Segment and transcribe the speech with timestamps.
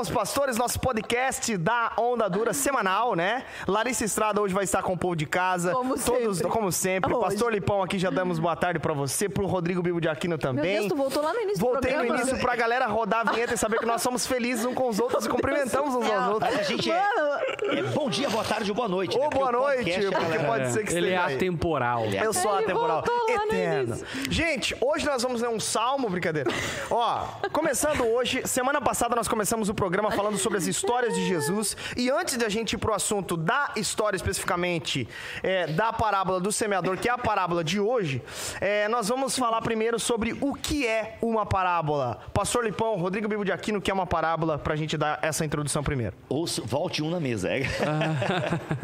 [0.00, 3.44] com os Pastores, nosso podcast da Onda Dura semanal, né?
[3.68, 5.72] Larissa Estrada hoje vai estar com o povo de casa.
[5.72, 6.50] Como Todos, sempre.
[6.50, 7.12] como sempre.
[7.12, 7.22] Hoje.
[7.22, 10.78] Pastor Lipão aqui já damos boa tarde pra você, pro Rodrigo Bibo de Aquino também.
[10.78, 13.52] Deus, tu voltou lá no início do Voltei no início pra galera rodar a vinheta
[13.52, 16.58] e saber que nós somos felizes uns com os outros e cumprimentamos uns aos outros.
[16.58, 17.29] A gente é,
[17.62, 19.16] é bom dia, boa tarde ou boa noite.
[19.16, 19.22] né?
[19.24, 21.34] Ou Porque boa noite, podcast, porque galera, pode ser que Ele é esteja aí.
[21.36, 22.04] atemporal.
[22.06, 23.04] Eu sou Ele atemporal.
[23.06, 23.98] no Eterno.
[24.30, 26.50] Gente, hoje nós vamos ler um salmo, brincadeira.
[26.90, 31.76] Ó, começando hoje, semana passada nós começamos o programa falando sobre as histórias de Jesus.
[31.96, 35.06] E antes de a gente ir pro assunto da história especificamente,
[35.42, 38.22] é, da parábola do semeador, que é a parábola de hoje,
[38.60, 42.20] é, nós vamos falar primeiro sobre o que é uma parábola.
[42.32, 45.44] Pastor Lipão, Rodrigo Bibo de Aquino, o que é uma parábola, pra gente dar essa
[45.44, 46.14] introdução primeiro.
[46.28, 47.49] Ouça- volte um na mesa.
[47.50, 47.62] É.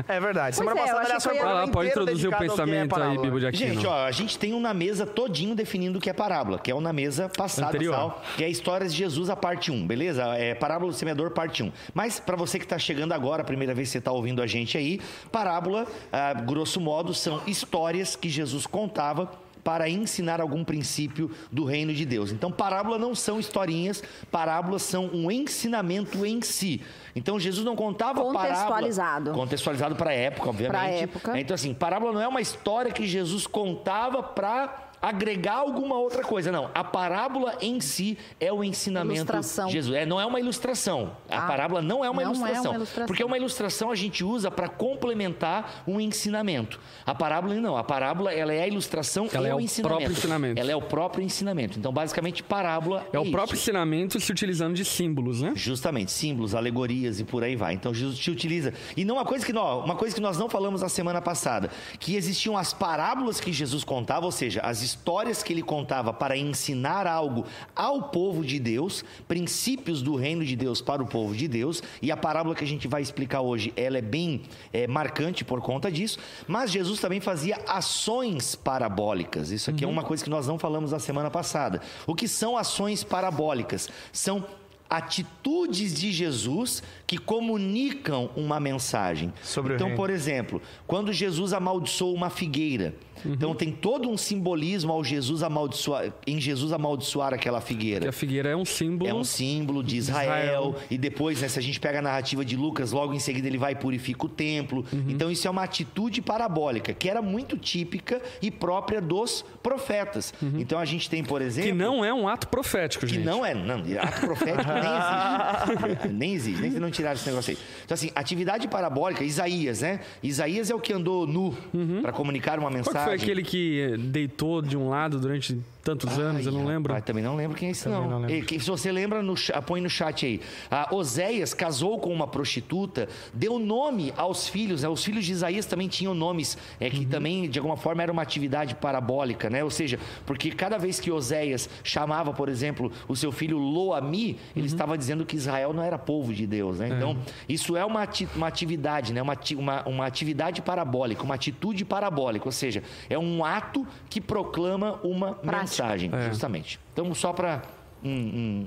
[0.16, 0.56] É verdade.
[0.56, 2.88] Semana é, eu passada, aliás, foi um Vai lá, pode introduzir o é pensamento aí,
[2.88, 3.22] parábola.
[3.22, 3.74] Bibo de Aquino.
[3.74, 6.70] Gente, ó, a gente tem um na mesa todinho definindo o que é parábola, que
[6.70, 7.94] é o na mesa passada, Anterior.
[7.94, 10.22] tal, que é a história de Jesus, a parte 1, beleza?
[10.36, 11.72] É parábola do semeador, parte 1.
[11.92, 14.46] Mas para você que está chegando agora, a primeira vez que você está ouvindo a
[14.46, 15.00] gente aí,
[15.32, 19.30] parábola, ah, grosso modo, são histórias que Jesus contava
[19.66, 22.30] para ensinar algum princípio do reino de Deus.
[22.30, 24.00] Então, parábola não são historinhas,
[24.30, 26.80] parábolas são um ensinamento em si.
[27.16, 29.24] Então, Jesus não contava Contextualizado.
[29.24, 29.34] parábola...
[29.34, 30.70] Contextualizado para a época, obviamente.
[30.70, 31.40] Pra época.
[31.40, 36.50] Então, assim, parábola não é uma história que Jesus contava para agregar alguma outra coisa.
[36.50, 39.66] Não, a parábola em si é o ensinamento Ilustração.
[39.66, 39.94] de Jesus.
[39.96, 41.16] É, não é uma ilustração.
[41.28, 43.06] A Ah, parábola não é uma, não é uma ilustração.
[43.06, 46.80] Porque uma ilustração a gente usa para complementar um ensinamento.
[47.04, 47.76] A parábola não.
[47.76, 49.98] A parábola ela é a ilustração Ela e é o ensinamento.
[49.98, 50.60] próprio ensinamento.
[50.60, 51.78] Ela é o próprio ensinamento.
[51.78, 53.30] Então, basicamente, parábola É o isso.
[53.32, 55.52] próprio ensinamento se utilizando de símbolos, né?
[55.54, 57.74] Justamente, símbolos, alegorias e por aí vai.
[57.74, 58.72] Então Jesus te utiliza.
[58.96, 61.70] E não uma coisa que nós, uma coisa que nós não falamos na semana passada,
[61.98, 64.95] que existiam as parábolas que Jesus contava, ou seja, as histórias
[65.44, 70.80] que ele contava para ensinar algo ao povo de Deus, princípios do reino de Deus
[70.80, 71.82] para o povo de Deus.
[72.02, 74.42] E a parábola que a gente vai explicar hoje, ela é bem
[74.72, 76.18] é, marcante por conta disso.
[76.46, 79.50] Mas Jesus também fazia ações parabólicas.
[79.50, 81.80] Isso aqui é uma coisa que nós não falamos na semana passada.
[82.06, 83.88] O que são ações parabólicas?
[84.12, 84.44] São
[84.88, 89.32] atitudes de Jesus que comunicam uma mensagem.
[89.42, 95.02] Sobre então, por exemplo, quando Jesus amaldiçoou uma figueira, então tem todo um simbolismo ao
[95.04, 98.08] Jesus amaldiçoar, em Jesus amaldiçoar aquela Que figueira.
[98.08, 99.10] a figueira é um símbolo.
[99.10, 100.26] É um símbolo de Israel.
[100.26, 100.76] Israel.
[100.90, 103.58] E depois, né, se a gente pega a narrativa de Lucas, logo em seguida ele
[103.58, 104.84] vai e purifica o templo.
[105.08, 110.32] Então, isso é uma atitude parabólica, que era muito típica e própria dos profetas.
[110.58, 111.70] Então, a gente tem, por exemplo.
[111.70, 113.24] Que não é um ato profético, Que gente.
[113.24, 116.08] não é, não, ato profético nem existe.
[116.12, 117.58] nem existe, nem se não tirar esse negócio aí.
[117.84, 120.00] Então, assim, atividade parabólica, Isaías, né?
[120.22, 121.54] Isaías é o que andou nu
[122.02, 123.05] para comunicar uma mensagem.
[123.06, 126.44] Foi aquele que deitou de um lado durante tantos anos?
[126.44, 126.92] Eu não lembro.
[126.92, 128.20] rapaz, também não lembro quem é esse, não.
[128.20, 128.28] não.
[128.28, 130.40] E que- se você lembra, no, põe no chat aí.
[130.70, 134.82] Ah, Oséias casou com uma prostituta, deu nome aos filhos.
[134.82, 134.88] né?
[134.88, 136.90] Os filhos de Isaías também tinham nomes, é, Uhum.
[136.90, 139.62] que também, de alguma forma, era uma atividade parabólica, né?
[139.62, 144.38] Ou seja, porque cada vez que Oséias chamava, por exemplo, o seu filho Loami, Uhum.
[144.56, 146.88] ele estava dizendo que Israel não era povo de Deus, né?
[146.88, 147.16] Então,
[147.48, 149.22] isso é uma, ati- uma atividade, né?
[149.22, 154.20] Uma, ati- uma, uma atividade parabólica, uma atitude parabólica, ou seja, é um ato que
[154.20, 155.75] proclama uma Prática.
[155.82, 156.28] Mensagem, É.
[156.28, 156.80] justamente.
[156.92, 157.62] Então, só para.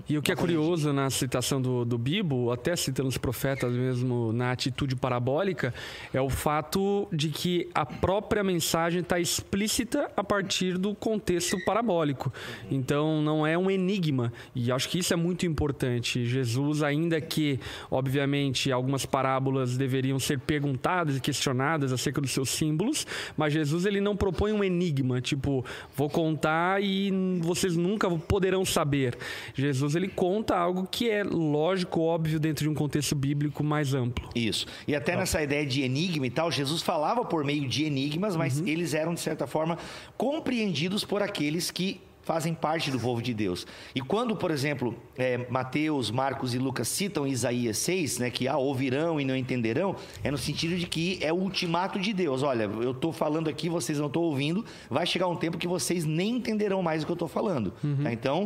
[0.08, 4.34] E o que é curioso na citação do, do Bibo, até citando os profetas mesmo
[4.34, 5.74] na atitude parabólica,
[6.14, 12.34] é o fato de que a própria mensagem está explícita a partir do contexto parabólico.
[12.70, 14.34] Então não é um enigma.
[14.56, 16.26] E acho que isso é muito importante.
[16.26, 17.60] Jesus, ainda que,
[17.90, 23.06] obviamente, algumas parábolas deveriam ser perguntadas e questionadas acerca dos seus símbolos,
[23.38, 25.64] mas Jesus ele não propõe um enigma, tipo,
[25.96, 27.12] vou contar e
[27.42, 29.18] vocês nunca poderão saber.
[29.54, 34.30] Jesus ele conta algo que é lógico, óbvio dentro de um contexto bíblico mais amplo.
[34.36, 34.66] Isso.
[34.88, 38.60] E até nessa ideia de enigma e tal, Jesus falava por meio de enigmas, mas
[38.60, 39.78] eles eram, de certa forma,
[40.18, 43.66] compreendidos por aqueles que fazem parte do povo de Deus.
[43.96, 48.56] E quando, por exemplo, é, Mateus, Marcos e Lucas citam Isaías 6, né, que ah,
[48.56, 52.44] ouvirão e não entenderão, é no sentido de que é o ultimato de Deus.
[52.44, 56.06] Olha, eu estou falando aqui, vocês não estão ouvindo, vai chegar um tempo que vocês
[56.06, 57.74] nem entenderão mais o que eu estou falando.
[58.04, 58.14] tá?
[58.14, 58.46] Então,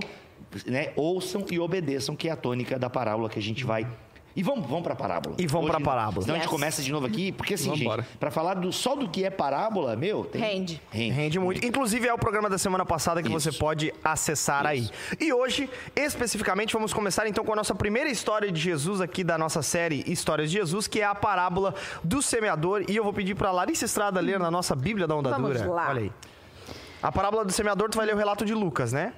[0.65, 3.87] né, ouçam e obedeçam, que é a tônica da parábola que a gente vai
[4.35, 5.35] E vamos, vamos para a parábola.
[5.37, 6.21] E vamos pra Hoje, parábola.
[6.23, 6.45] Senão a Yes.
[6.45, 8.01] gente começa de novo aqui, porque assim, Vambora.
[8.01, 10.41] gente, para falar do, só do que é parábola, meu, tem...
[10.41, 10.81] Rende.
[10.89, 11.11] Rende.
[11.15, 11.63] Rende muito.
[11.63, 13.59] Inclusive, é o programa da semana passada que você Isso.
[13.59, 14.89] pode acessar aí.
[15.19, 19.37] E hoje, especificamente, vamos começar então com a nossa primeira história de Jesus aqui da
[19.37, 22.83] nossa série Histórias de Jesus, que é a parábola do semeador.
[22.89, 25.71] E eu vou pedir para Larissa Estrada ler na nossa Bíblia da Onda Vamos Dura.
[25.71, 25.89] lá.
[25.89, 26.11] Olha aí.
[27.03, 29.13] A parábola do semeador, tu vai ler o relato de Lucas, né?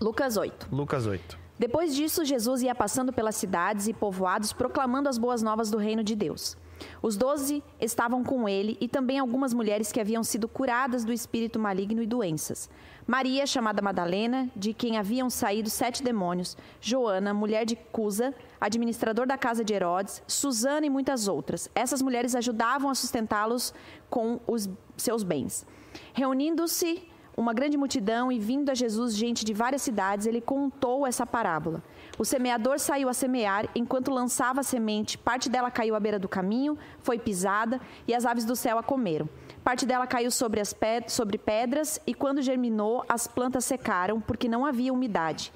[0.00, 0.68] Lucas 8.
[0.70, 1.38] Lucas 8.
[1.58, 6.04] Depois disso, Jesus ia passando pelas cidades e povoados, proclamando as boas novas do reino
[6.04, 6.54] de Deus.
[7.00, 11.58] Os doze estavam com ele e também algumas mulheres que haviam sido curadas do espírito
[11.58, 12.68] maligno e doenças.
[13.06, 19.38] Maria, chamada Madalena, de quem haviam saído sete demônios, Joana, mulher de Cusa, administrador da
[19.38, 21.70] casa de Herodes, Susana e muitas outras.
[21.74, 23.72] Essas mulheres ajudavam a sustentá-los
[24.10, 25.64] com os seus bens.
[26.12, 31.26] Reunindo-se uma grande multidão e vindo a Jesus gente de várias cidades, ele contou essa
[31.26, 31.82] parábola.
[32.18, 36.28] O semeador saiu a semear, enquanto lançava a semente, parte dela caiu à beira do
[36.28, 37.78] caminho, foi pisada,
[38.08, 39.28] e as aves do céu a comeram.
[39.62, 44.48] Parte dela caiu sobre, as ped sobre pedras, e quando germinou, as plantas secaram, porque
[44.48, 45.52] não havia umidade.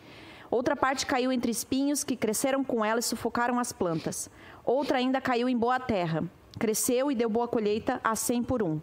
[0.51, 4.29] Outra parte caiu entre espinhos, que cresceram com ela e sufocaram as plantas.
[4.65, 6.25] Outra ainda caiu em boa terra.
[6.59, 8.81] Cresceu e deu boa colheita a cem por um.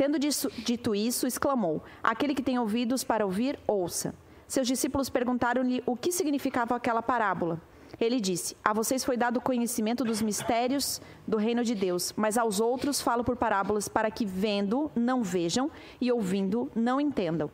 [0.00, 4.14] Tendo dito isso, exclamou: Aquele que tem ouvidos para ouvir, ouça.
[4.48, 7.60] Seus discípulos perguntaram-lhe o que significava aquela parábola.
[8.00, 12.60] Ele disse: A vocês foi dado conhecimento dos mistérios do reino de Deus, mas aos
[12.60, 15.70] outros falo por parábolas para que vendo não vejam
[16.00, 17.50] e ouvindo não entendam.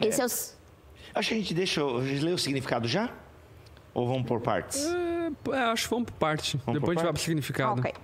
[0.00, 0.08] É.
[0.08, 0.58] Esse é os...
[1.14, 1.84] Acho que a gente deixa.
[1.84, 3.08] A gente lê o significado já?
[3.94, 4.84] Ou vamos por partes?
[4.84, 6.56] É, acho que vamos por parte.
[6.66, 7.14] Vamos Depois por a gente vai parte?
[7.14, 7.80] pro significado.
[7.80, 7.94] Ok.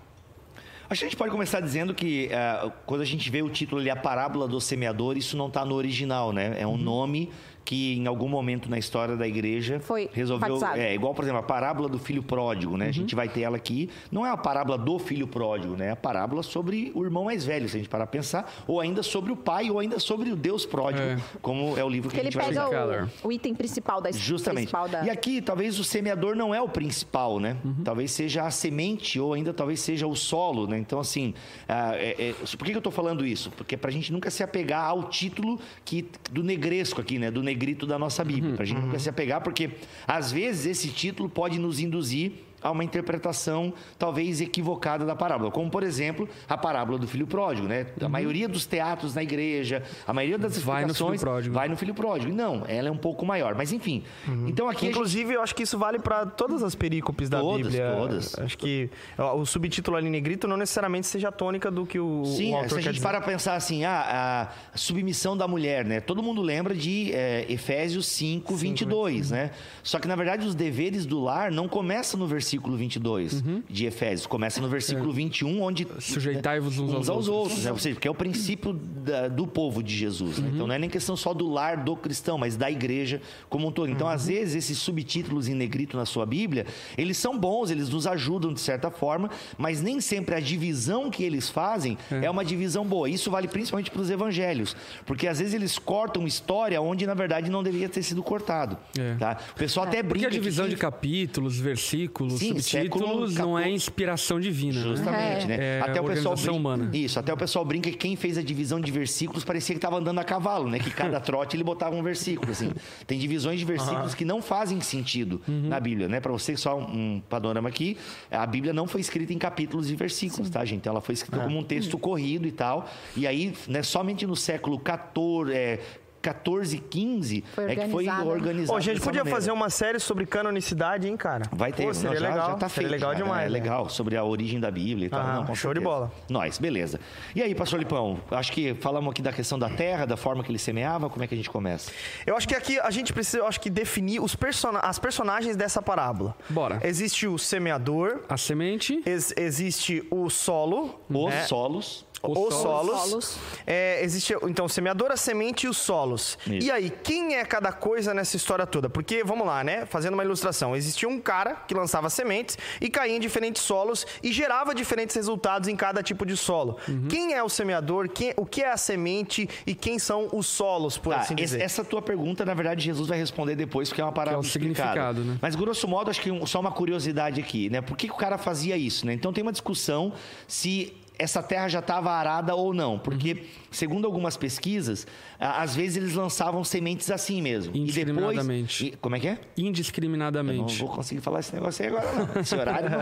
[0.91, 3.81] Acho que a gente pode começar dizendo que eh, quando a gente vê o título
[3.81, 6.57] ali, a parábola do semeador, isso não está no original, né?
[6.59, 6.77] É um Uhum.
[6.79, 7.31] nome
[7.69, 10.49] que em algum momento na história da igreja Foi resolveu.
[10.49, 10.81] batizado.
[10.81, 12.87] É igual, por exemplo, a parábola do filho pródigo, né?
[12.89, 13.91] A gente vai ter ela aqui.
[14.11, 15.89] Não é a parábola do filho pródigo, né?
[15.89, 18.81] É a parábola sobre o irmão mais velho, se a gente parar pra pensar, ou
[18.81, 21.19] ainda sobre o pai, ou ainda sobre o Deus pródigo, É.
[21.43, 23.09] como é o livro que Que a ele gente vai pega Keller.
[23.23, 24.61] o, o item principal da Justamente.
[24.71, 25.05] principal da...
[25.05, 27.59] E aqui, talvez o semeador não é o principal, né?
[27.85, 30.79] Talvez seja a semente ou ainda talvez seja o solo, né?
[30.79, 31.35] Então, assim,
[31.69, 33.51] ah, é- é- por que, que eu tô falando isso?
[33.59, 37.31] Porque pra gente nunca se apegar ao título que, do negresco aqui, né?
[37.31, 38.55] Do negrito da nossa Bíblia.
[38.55, 39.71] Pra gente nunca se apegar, porque
[40.07, 42.33] às vezes esse título pode nos induzir
[42.63, 45.51] a uma interpretação talvez equivocada da parábola.
[45.51, 47.87] Como, por exemplo, a parábola do filho pródigo, né?
[48.01, 51.55] A maioria dos teatros na igreja, a maioria das Vai no filho pródigo.
[51.55, 52.33] vai no filho pródigo.
[52.33, 53.55] Não, ela é um pouco maior.
[53.55, 54.03] Mas enfim.
[54.47, 57.39] Então aqui a gente- Inclusive, eu acho que isso vale para todas as perícopes da
[57.41, 57.95] Todas, Bíblia.
[57.97, 58.39] todas.
[58.39, 58.91] Acho que
[59.37, 62.71] o subtítulo ali negrito não necessariamente seja a tônica do que o, Sim, o autor
[62.71, 63.07] se a gente dizer.
[63.07, 66.01] para pensar assim, ah, a submissão da mulher, né?
[66.01, 69.53] Todo mundo lembra de é, Efésios 5, 22, né?
[69.83, 74.27] Só que, na verdade, os deveres do lar não começam no versículo 22 de Efésios.
[74.27, 75.87] Começa no versículo 21, onde...
[75.99, 77.29] Sujeitai-vos uns aos aos outros.
[77.29, 77.73] outros, né?
[77.73, 80.39] Ou seja, porque é o princípio da- do povo de Jesus.
[80.39, 80.51] né?
[80.55, 83.73] Então, não é nem questão só do lar do cristão, mas da igreja como um
[83.73, 83.91] todo.
[83.91, 86.67] Então, às vezes, esses subtítulos em negrito na sua Bíblia,
[86.97, 91.23] eles são bons, eles nos ajudam de certa forma, mas nem sempre a divisão que
[91.23, 93.09] eles fazem é, uma divisão boa.
[93.09, 97.51] Isso vale principalmente para os evangelhos, porque às vezes eles cortam história onde, na verdade,
[97.51, 98.77] não deveria ter sido cortado.
[98.99, 99.15] É.
[99.15, 99.39] Tá?
[99.55, 103.63] O pessoal até Porque brinca a divisão que de capítulos, versículos, Sim, subtítulos não é
[103.63, 103.75] 14.
[103.75, 104.81] inspiração divina.
[104.81, 104.87] né?
[104.89, 105.57] Justamente, né?
[105.61, 106.05] É até o pessoal
[106.35, 106.91] organização brinca, humana.
[106.93, 109.97] Isso, até o pessoal brinca que quem fez a divisão de versículos parecia que estava
[109.99, 110.79] andando a cavalo, né?
[110.79, 112.71] Que cada trote ele botava um versículo, assim.
[113.07, 115.69] Tem divisões de versículos que não fazem sentido Uhum.
[115.69, 116.21] na Bíblia, né?
[116.21, 117.97] Para você só um panorama aqui,
[118.31, 120.89] a Bíblia não foi escrita em capítulos e versículos, tá, gente?
[120.89, 122.89] Ela foi escrita como um texto corrido e tal.
[123.17, 125.81] E aí, né, somente no século 14, é,
[126.23, 128.73] 14, 15 Foi é que foi organizado.
[128.73, 129.37] Ô, a gente podia maneira.
[129.39, 131.45] fazer uma série sobre canonicidade, hein, cara?
[131.53, 132.51] Vai ter, Pô, seria não, já, legal.
[132.51, 133.01] já tá seria feito.
[133.01, 133.41] legal já, demais.
[133.43, 133.49] É né?
[133.51, 135.21] legal, sobre a origem da Bíblia e tal.
[135.21, 135.85] Ah, não, com show de certeza.
[135.85, 136.13] bola.
[136.29, 136.99] Nós, beleza.
[137.35, 140.51] E aí, pastor Lipão, acho que falamos aqui da questão da terra, da forma que
[140.51, 141.91] ele semeava, como é que a gente começa?
[142.27, 145.57] Eu acho que aqui a gente precisa, eu acho que definir os persona as personagens
[145.57, 146.35] dessa parábola.
[146.49, 146.81] Bora.
[146.83, 151.43] Existe o semeador, A semente, ex- existe o solo, Os né?
[151.45, 152.07] solos.
[152.23, 153.01] Os os solos.
[153.01, 153.37] solos.
[153.67, 156.37] É, existe, então, o semeador, a semente e os solos.
[156.47, 156.67] Isso.
[156.67, 158.91] E aí, quem é cada coisa nessa história toda?
[158.91, 159.87] Porque, vamos lá, né?
[159.87, 160.75] Fazendo uma ilustração.
[160.75, 165.69] Existia um cara que lançava sementes e caía em diferentes solos e gerava diferentes resultados
[165.69, 166.77] em cada tipo de solo.
[166.89, 167.07] Uhum.
[167.09, 168.09] Quem é o semeador?
[168.09, 169.49] Quem- o que é a semente?
[169.67, 171.61] E quem são os solos, por Tá, assim dizer?
[171.61, 174.51] essa tua pergunta, na verdade, Jesus vai responder depois, porque é uma parábola Que é
[174.51, 174.89] explicada.
[174.91, 175.39] significado, né?
[175.41, 177.81] Mas, grosso modo, acho que um- só uma curiosidade aqui, né?
[177.81, 179.13] Por que, que o cara fazia isso, né?
[179.13, 180.13] Então, tem uma discussão
[180.47, 182.99] se essa terra já estava arada ou não.
[182.99, 183.39] Porque, Uhum.
[183.71, 185.07] segundo algumas pesquisas,
[185.39, 187.71] às vezes eles lançavam sementes assim mesmo.
[187.75, 187.97] E depois...
[187.99, 188.87] Indiscriminadamente.
[188.87, 189.39] E- Como é que é?
[189.57, 190.79] Não indiscriminadamente.
[190.79, 192.41] vou conseguir falar esse negócio aí agora, não.
[192.41, 192.99] Esse horário não.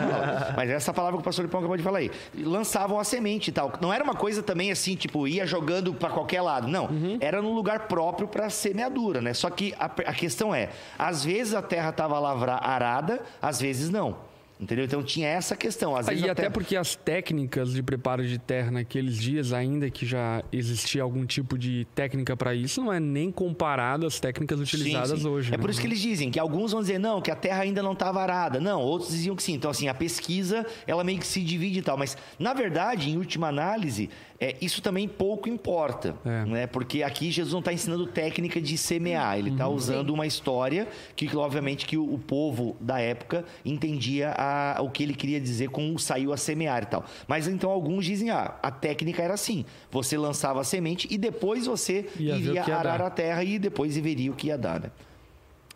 [0.57, 2.11] Mas essa palavra que o pastor Lipão acabou de falar aí.
[2.39, 3.73] Lançavam a semente e tal.
[3.81, 6.67] Não era uma coisa também assim, tipo, ia jogando para qualquer lado.
[6.69, 6.89] Não.
[7.21, 9.35] Era num lugar próprio para semeadura, né?
[9.35, 14.17] Só que a, a questão é, às vezes a terra estava arada, às vezes não.
[14.59, 14.87] Entendeu?
[14.87, 15.95] Então tinha essa questão.
[15.95, 16.49] Às vezes e até...
[16.49, 21.59] porque as técnicas de preparo de terra naqueles dias, ainda que já existia algum tipo
[21.59, 25.29] de técnica para isso, não é nem comparado às técnicas utilizadas Sim, sim.
[25.29, 25.49] hoje.
[25.49, 25.59] É né?
[25.59, 27.93] por isso que eles dizem que alguns vão dizer não, que a terra ainda não
[27.93, 28.59] estava arada.
[28.59, 29.53] Não, outros diziam que sim.
[29.53, 31.99] Então, assim, a pesquisa, ela meio que se divide e tal.
[31.99, 34.09] Mas, na verdade, em última análise,
[34.41, 36.15] é, isso também pouco importa.
[36.25, 36.45] É.
[36.45, 36.67] Né?
[36.67, 39.39] Porque aqui Jesus não está ensinando técnica de semear.
[39.39, 44.79] Ele está usando uma história que, obviamente, que o, o povo da época entendia a-
[44.81, 47.05] o que ele queria dizer com o saiu a semear e tal.
[47.27, 49.65] Mas, então, alguns dizem, ah, a técnica era assim.
[49.91, 53.07] Você lançava a semente e depois você Ia iria arar dar.
[53.07, 54.91] a terra e depois veria o que ia dar, né?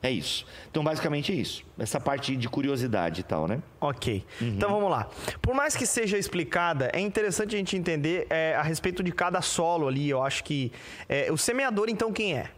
[0.02, 0.47] É isso.
[0.71, 1.62] Então, basicamente é isso.
[1.78, 3.62] Essa parte de curiosidade e tal, né?
[3.80, 4.25] Ok.
[4.40, 4.49] Uhum.
[4.49, 5.09] Então vamos lá.
[5.42, 9.42] Por mais que seja explicada, é interessante a gente entender é, a respeito de cada
[9.42, 10.09] solo ali.
[10.09, 10.73] Eu acho que.
[11.09, 12.50] é, o semeador, então, quem é?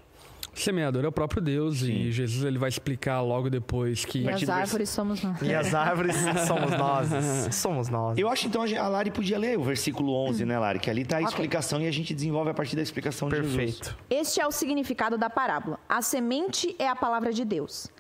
[0.55, 4.29] O semeador é o próprio Deus e Jesus ele vai explicar logo depois que E
[4.29, 5.41] as árvores somos nós.
[5.41, 6.15] E as árvores
[6.47, 7.55] somos nós.
[7.55, 8.19] Somos nós.
[8.19, 10.79] Eu acho então a Lari podia ler o versículo 11, né, Lari?
[10.79, 13.55] Que ali tá a explicação e a gente desenvolve a partir da explicação de Jesus.
[13.57, 13.97] Perfeito.
[14.11, 15.79] Este é o significado da parábola.
[15.89, 17.91] A semente é a palavra de Deus.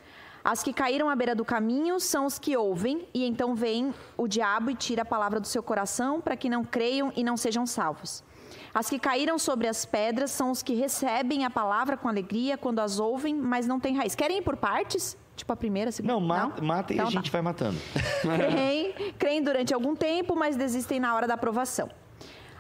[0.45, 4.27] As que caíram à beira do caminho são os que ouvem, e então vem o
[4.27, 7.65] diabo e tira a palavra do seu coração para que não creiam e não sejam
[7.65, 8.25] salvos.
[8.75, 12.79] As que caíram sobre as pedras são os que recebem a palavra com alegria quando
[12.79, 14.15] as ouvem, mas não têm raiz.
[14.15, 15.17] Querem ir por partes?
[15.37, 16.15] Tipo a primeira, a segunda?
[16.15, 17.17] Não, mata, mata e Então a tá.
[17.17, 17.79] gente vai matando.
[18.53, 21.91] creem, creem durante algum tempo, mas desistem na hora da aprovação.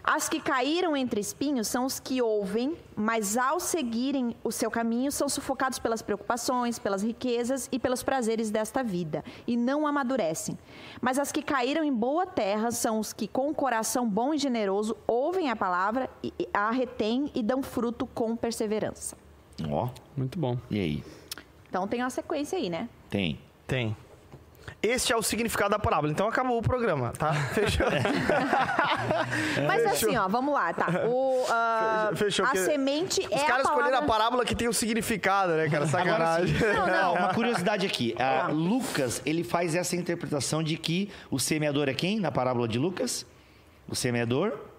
[0.04, 5.12] As que caíram entre espinhos são os que ouvem, mas ao seguirem o seu caminho
[5.12, 10.58] são sufocados pelas preocupações, pelas riquezas e pelos prazeres desta vida, e não amadurecem.
[11.00, 14.38] Mas as que caíram em boa terra são os que, com um coração bom e
[14.38, 19.16] generoso, ouvem a palavra, e e a retêm e dão fruto com perseverança.
[19.70, 20.58] Ó, muito bom.
[20.70, 21.04] e aí?
[21.68, 22.88] Então tem uma sequência aí, né?
[23.08, 23.38] Tem.
[23.66, 23.96] Tem.
[24.82, 26.12] Este é o significado da parábola.
[26.12, 27.32] Então acabou o programa, tá?
[27.54, 27.86] Fechou.
[29.66, 31.04] Mas assim, ó, vamos lá, tá?
[31.06, 33.68] O, ah, Fechou a semente Os é caras a palavra...
[33.68, 35.84] escolheram a parábola que tem o significado, né, cara?
[35.84, 35.92] Agora sim.
[35.92, 36.74] Sacanagem.
[36.74, 37.14] Não, não.
[37.14, 38.14] Uma curiosidade aqui.
[38.18, 42.78] A Lucas, ele faz essa interpretação de que o semeador é quem na parábola de
[42.78, 43.24] Lucas?
[43.88, 44.71] O semeador?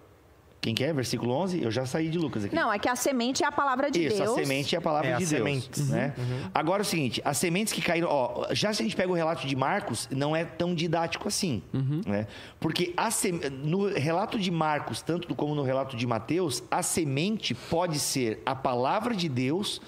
[0.64, 0.94] Quem que é?
[0.94, 1.62] Versículo 11?
[1.62, 2.56] Eu já saí de Lucas aqui.
[2.56, 4.30] Não, é que a semente é a palavra de Isso, Deus.
[4.30, 5.42] a semente é a palavra É, de as Deus.
[5.44, 5.90] sementes.
[5.90, 6.14] Né?
[6.56, 8.08] Agora é o seguinte, as sementes que caíram.
[8.10, 11.62] Ó, já se a gente pega o relato de Marcos, não é tão didático assim.
[12.08, 12.28] Né?
[12.62, 17.54] Porque a sem- no relato de Marcos, tanto como no relato de Mateus, a semente
[17.54, 19.82] pode ser a palavra de Deus.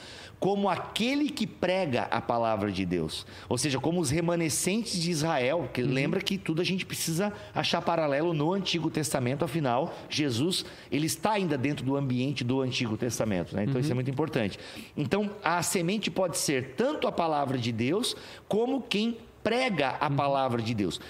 [0.45, 3.25] Como aquele que prega a palavra de Deus.
[3.49, 5.67] Ou seja, como os remanescentes de Israel.
[5.73, 11.07] Que lembra que tudo a gente precisa achar paralelo no Antigo Testamento, afinal, Jesus ele
[11.07, 13.55] está ainda dentro do ambiente do Antigo Testamento.
[13.55, 13.63] Né?
[13.63, 14.59] Então isso é muito importante.
[14.95, 18.15] Então a semente pode ser tanto a palavra de Deus,
[18.47, 21.01] como quem prega a palavra de Deus.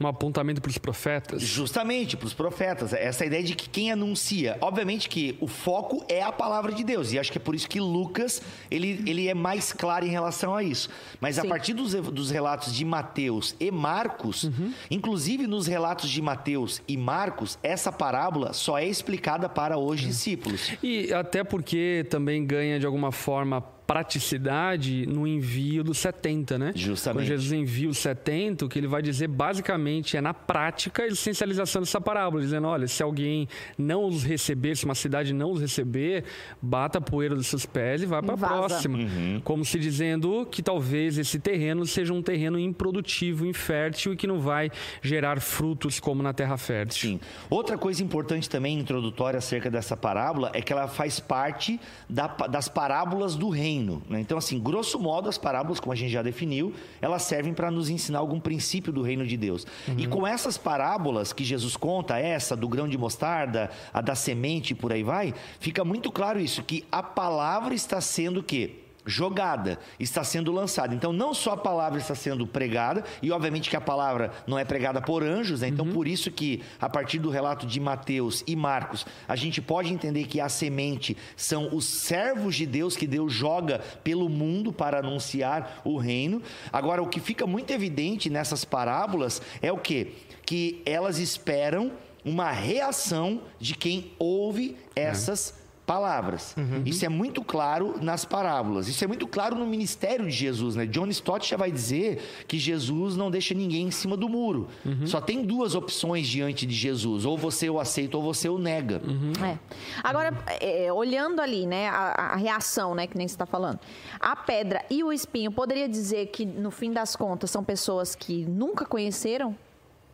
[0.00, 1.42] Um apontamento para os profetas.
[1.42, 6.22] Justamente para os profetas, essa ideia de que quem anuncia, obviamente que o foco é
[6.22, 8.40] a palavra de Deus, e acho que é por isso que Lucas
[8.70, 10.88] ele, ele é mais claro em relação a isso.
[11.20, 11.48] Mas a Sim.
[11.48, 14.50] partir dos, dos relatos de Mateus e Marcos,
[14.90, 20.72] inclusive nos relatos de Mateus e Marcos, essa parábola só é explicada para os discípulos.
[20.82, 26.72] E até porque também ganha de alguma forma praticidade no envio dos 70, né?
[26.74, 27.24] Justamente.
[27.24, 31.06] Quando Jesus envia os 70, o que ele vai dizer basicamente é na prática a
[31.06, 35.60] essencialização dessa parábola, dizendo, olha, se alguém não os receber, se uma cidade não os
[35.60, 36.24] receber,
[36.60, 38.98] bata a poeira dos seus pés e vá para a próxima.
[39.42, 44.38] Como se dizendo que talvez esse terreno seja um terreno improdutivo, infértil e que não
[44.40, 44.70] vai
[45.02, 47.10] gerar frutos como na terra fértil.
[47.12, 47.20] Sim.
[47.48, 52.68] Outra coisa importante também, introdutória acerca dessa parábola, é que ela faz parte da- das
[52.68, 53.77] parábolas do reino.
[54.08, 54.20] Né?
[54.20, 57.88] Então, assim, grosso modo, as parábolas, como a gente já definiu, elas servem para nos
[57.88, 59.66] ensinar algum princípio do reino de Deus.
[59.96, 64.72] E com essas parábolas que Jesus conta, essa do grão de mostarda, a da semente
[64.72, 68.87] e por aí vai, fica muito claro isso, que a palavra está sendo o quê?
[69.06, 70.94] Jogada, está sendo lançada.
[70.94, 74.64] Então, não só a palavra está sendo pregada, e obviamente que a palavra não é
[74.64, 75.68] pregada por anjos, né?
[75.68, 79.92] então por isso que, a partir do relato de Mateus e Marcos, a gente pode
[79.92, 84.98] entender que a semente são os servos de Deus que Deus joga pelo mundo para
[84.98, 86.42] anunciar o reino.
[86.72, 90.12] Agora, o que fica muito evidente nessas parábolas é o quê?
[90.44, 91.92] Que elas esperam
[92.24, 95.57] uma reação de quem ouve essas
[95.88, 96.54] palavras.
[96.84, 98.88] Isso é muito claro nas parábolas.
[98.88, 100.84] Isso é muito claro no ministério de Jesus, né?
[100.84, 104.68] John Stott já vai dizer que Jesus não deixa ninguém em cima do muro.
[105.06, 109.00] Só tem duas opções diante de Jesus: ou você o aceita ou você o nega.
[109.42, 109.58] É.
[110.04, 113.80] Agora, é, olhando ali, né, a, a reação, né, que nem você está falando.
[114.20, 118.44] A pedra e o espinho, poderia dizer que, no fim das contas, são pessoas que
[118.44, 119.56] nunca conheceram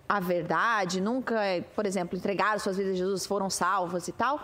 [0.08, 4.40] a verdade, nunca, é, por exemplo, entregaram suas vidas a Jesus, foram salvas e tal?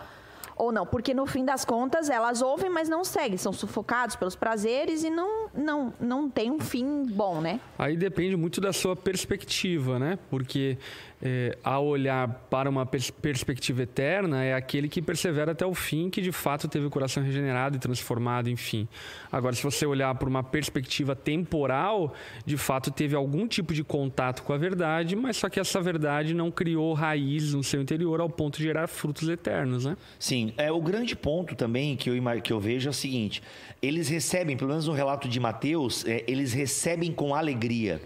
[0.55, 0.85] Ou não?
[0.85, 3.37] Porque, no fim das contas, elas ouvem, mas não seguem.
[3.37, 7.59] São sufocados pelos prazeres e não, não, não tem um fim bom, né?
[7.77, 10.17] Aí depende muito da sua perspectiva, né?
[10.29, 10.77] Porque
[11.21, 16.09] é, ao olhar para uma pers perspectiva eterna, é aquele que persevera até o fim,
[16.09, 18.87] que de fato teve o coração regenerado e transformado, enfim.
[19.31, 22.13] Agora, se você olhar por uma perspectiva temporal,
[22.45, 26.33] de fato teve algum tipo de contato com a verdade, mas só que essa verdade
[26.33, 29.95] não criou raiz no seu interior ao ponto de gerar frutos eternos, né?
[30.17, 33.43] Sim, é o grande ponto também que eu, que eu vejo é o seguinte:
[33.81, 38.01] eles recebem, pelo menos no relato de Mateus, é, eles recebem com alegria.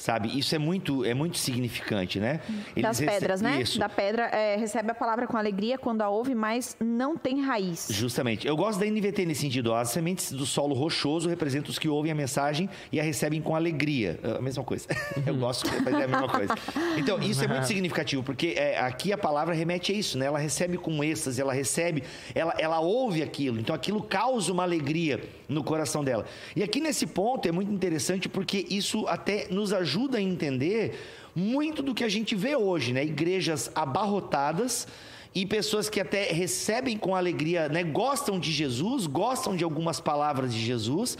[0.00, 0.38] Sabe?
[0.38, 2.40] Isso é muito, é muito significante, né?
[2.74, 3.60] Eles das pedras, né?
[3.60, 3.78] Isso.
[3.78, 7.88] Da pedra, é, recebe a palavra com alegria quando a ouve, mas não tem raiz.
[7.90, 8.46] Justamente.
[8.46, 9.74] Eu gosto da NVT nesse sentido.
[9.74, 13.54] As sementes do solo rochoso representam os que ouvem a mensagem e a recebem com
[13.54, 14.18] alegria.
[14.22, 14.88] É a mesma coisa.
[15.26, 16.54] Eu gosto, mas é a mesma coisa.
[16.96, 20.24] Então, isso é muito significativo, porque é, aqui a palavra remete a isso, né?
[20.24, 22.04] Ela recebe com êxtase, ela recebe,
[22.34, 23.60] ela, ela ouve aquilo.
[23.60, 26.24] Então, aquilo causa uma alegria no coração dela.
[26.56, 30.98] E aqui nesse ponto é muito interessante porque isso até nos ajuda a entender
[31.34, 33.04] muito do que a gente vê hoje, né?
[33.04, 34.86] Igrejas abarrotadas
[35.34, 37.84] e pessoas que até recebem com alegria, né?
[37.84, 41.16] Gostam de Jesus, gostam de algumas palavras de Jesus.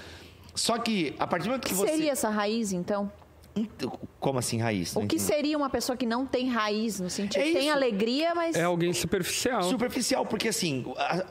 [0.54, 3.10] Só que a partir do momento O que que você seria essa raiz, então?
[3.54, 4.94] Então, como assim raiz?
[4.94, 8.56] O que seria uma pessoa que não tem raiz, no sentido É tem alegria, mas
[8.56, 9.62] É alguém superficial.
[9.64, 10.84] Superficial, porque assim,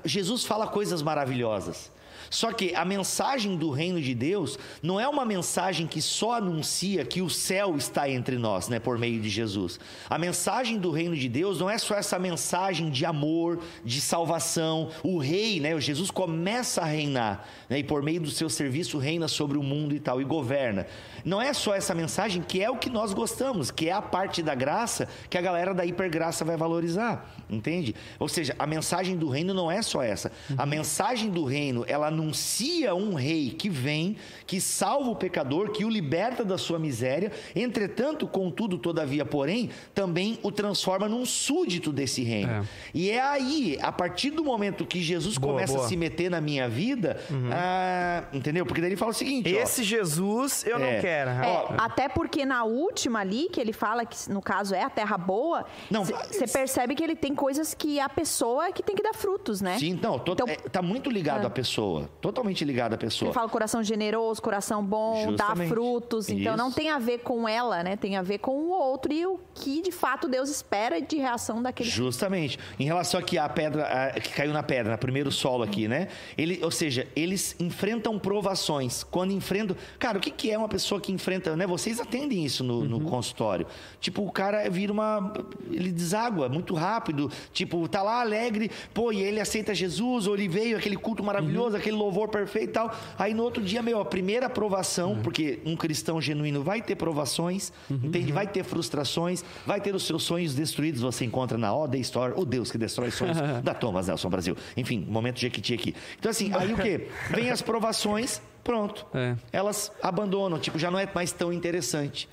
[0.03, 1.91] Jesus fala coisas maravilhosas.
[2.29, 7.03] Só que a mensagem do reino de Deus não é uma mensagem que só anuncia
[7.05, 9.79] que o céu está entre nós, né, por meio de Jesus.
[10.09, 14.89] A mensagem do reino de Deus não é só essa mensagem de amor, de salvação.
[15.03, 18.97] O rei, né, o Jesus começa a reinar, né, e por meio do seu serviço
[18.97, 20.85] reina sobre o mundo e tal e governa.
[21.25, 24.41] Não é só essa mensagem que é o que nós gostamos, que é a parte
[24.41, 27.95] da graça que a galera da hipergraça vai valorizar, entende?
[28.17, 30.31] Ou seja, a mensagem do reino não é só essa.
[30.57, 35.85] A mensagem do reino, ela anuncia um rei que vem, que salva o pecador, que
[35.85, 42.23] o liberta da sua miséria, entretanto, contudo, todavia, porém, também o transforma num súdito desse
[42.23, 42.51] reino.
[42.51, 42.63] É.
[42.93, 45.85] E é aí, a partir do momento que Jesus Boa, começa boa.
[45.85, 47.19] a se meter na minha vida,
[47.51, 48.65] ah, entendeu?
[48.65, 50.99] Porque daí ele fala o seguinte, ó, Esse Jesus eu não É.
[50.99, 51.29] quero.
[51.31, 51.75] É, Ó.
[51.77, 55.65] até porque na última ali, que ele fala que no caso é a terra boa,
[55.89, 59.13] Não, você percebe que ele tem coisas que a pessoa é que tem que dar
[59.13, 59.77] frutos, né?
[59.79, 62.08] Sim, não, to- Então- é, tá muito ligado à pessoa.
[62.21, 63.29] Totalmente ligado à pessoa.
[63.29, 65.69] Ele fala coração generoso, coração bom, dá Justamente.
[65.69, 66.27] frutos.
[66.29, 66.75] Então não Isso.
[66.75, 67.95] tem a ver com ela, né?
[67.95, 71.63] Tem a ver com o outro e o que de fato Deus espera de reação
[71.63, 71.89] daquele.
[71.89, 72.59] Justamente.
[72.77, 76.09] Em relação aqui à pedra a- que caiu na pedra, no primeiro solo aqui, né?
[76.37, 79.01] Ele, ou seja, eles enfrentam provações.
[79.03, 79.77] Quando enfrentam.
[79.97, 81.65] Cara, o que, que é uma pessoa que enfrenta, né?
[81.65, 83.65] Vocês atendem isso no, no consultório.
[84.01, 85.33] Tipo, o cara vira uma.
[85.71, 87.31] Ele deságua muito rápido.
[87.53, 91.77] Tipo, tá lá alegre, pô, e ele aceita Jesus, ou ele veio, aquele culto maravilhoso,
[91.77, 92.95] aquele louvor perfeito e tal.
[93.17, 97.71] Aí no outro dia, meu, a primeira aprovação, porque um cristão genuíno vai ter provações,
[97.89, 98.31] entende?
[98.31, 101.01] Vai ter frustrações, vai ter os seus sonhos destruídos.
[101.01, 104.57] Você encontra na O The Store, o Deus que destrói sonhos, da Thomas Nelson Brasil.
[104.75, 105.95] Enfim, momento Jequiti aqui.
[106.17, 107.07] Então, assim, aí o quê?
[107.29, 109.05] Vem as provações, pronto.
[109.13, 109.35] É.
[109.51, 112.29] Elas abandonam, tipo, já não é mais tão interessante.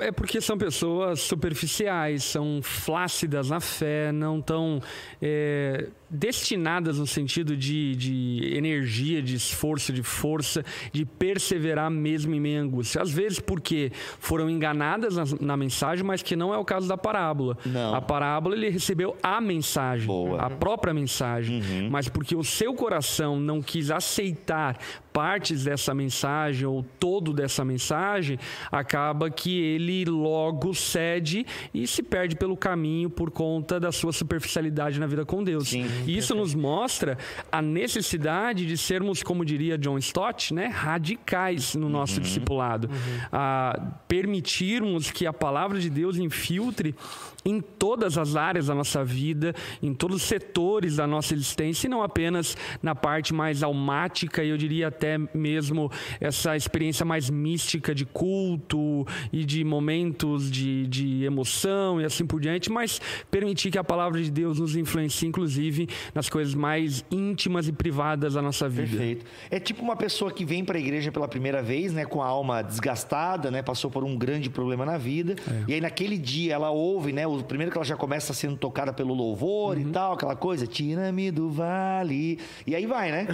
[0.00, 4.80] É, é porque são pessoas superficiais, são flácidas na fé, não tão
[5.20, 12.40] é, destinadas no sentido de, de energia, de esforço, de força, de perseverar mesmo em
[12.40, 13.00] meio à angústia.
[13.00, 16.98] Às vezes porque foram enganadas na, na mensagem, mas que não é o caso da
[16.98, 17.56] parábola.
[17.64, 17.94] Não.
[17.94, 20.42] A parábola ele recebeu a mensagem, Boa.
[20.42, 24.78] a própria mensagem, mas porque o seu coração não quis aceitar
[25.12, 28.38] partes dessa mensagem ou todo dessa mensagem,
[28.70, 34.98] acaba que ele logo cede e se perde pelo caminho por conta da sua superficialidade
[34.98, 35.68] na vida com Deus.
[35.68, 35.86] Sim.
[36.06, 37.18] E isso nos mostra
[37.50, 42.88] a necessidade de sermos, como diria John Stott, né, radicais no nosso discipulado.
[43.30, 46.94] A permitirmos que a palavra de Deus infiltre
[47.44, 51.90] em todas as áreas da nossa vida, em todos os setores da nossa existência, e
[51.90, 57.94] não apenas na parte mais almática e eu diria até mesmo essa experiência mais mística
[57.94, 63.00] de culto e de momentos de, de emoção e assim por diante, mas
[63.30, 68.34] permitir que a palavra de Deus nos influencie, inclusive, nas coisas mais íntimas e privadas
[68.34, 68.88] da nossa vida.
[68.88, 69.26] Perfeito.
[69.50, 72.26] É tipo uma pessoa que vem para a igreja pela primeira vez, né, com a
[72.26, 75.64] alma desgastada, né, passou por um grande problema na vida, É.
[75.70, 78.92] e aí naquele dia ela ouve, né, o primeiro que ela já começa sendo tocada
[78.92, 79.82] pelo louvor Uhum.
[79.82, 83.26] e tal, aquela coisa, tira-me do vale, e aí vai, né?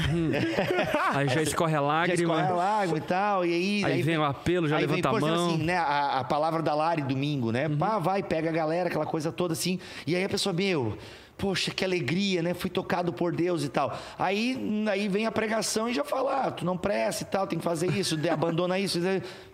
[1.15, 2.15] Aí já escorre a Já lágrima.
[2.23, 3.85] escorre a lágrima e tal, e aí...
[3.85, 5.47] Aí vem o apelo, já aí levanta vem, a mão.
[5.49, 7.67] assim, né, a, a palavra da Lari domingo, né?
[7.69, 7.79] Uhum.
[7.79, 10.97] Pá, vai, pega a galera, aquela coisa toda assim, e aí a pessoa, meu...
[11.37, 12.53] Poxa, que alegria, né?
[12.53, 13.97] Fui tocado por Deus e tal.
[14.19, 17.61] Aí, aí vem a pregação e já fala, ah, tu não presta e tal, tem
[17.61, 18.99] que fazer isso, abandona isso.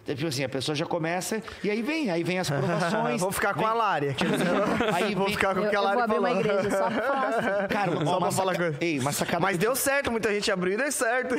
[0.06, 3.20] Tipo assim, a pessoa já começa e aí vem, aí vem as provações.
[3.20, 4.16] Vou ficar com vem- a Lari.
[4.94, 6.30] Aí Vou vem- ficar com o Eu, que a eu Lari vou abrir falou.
[6.30, 7.68] uma igreja só pra falar assim.
[7.72, 8.64] Cara, Só uma, uma, falar saca...
[8.64, 8.78] coisa.
[8.80, 11.34] Ei, uma sacada Mas deu certo, muita gente abriu e deu certo.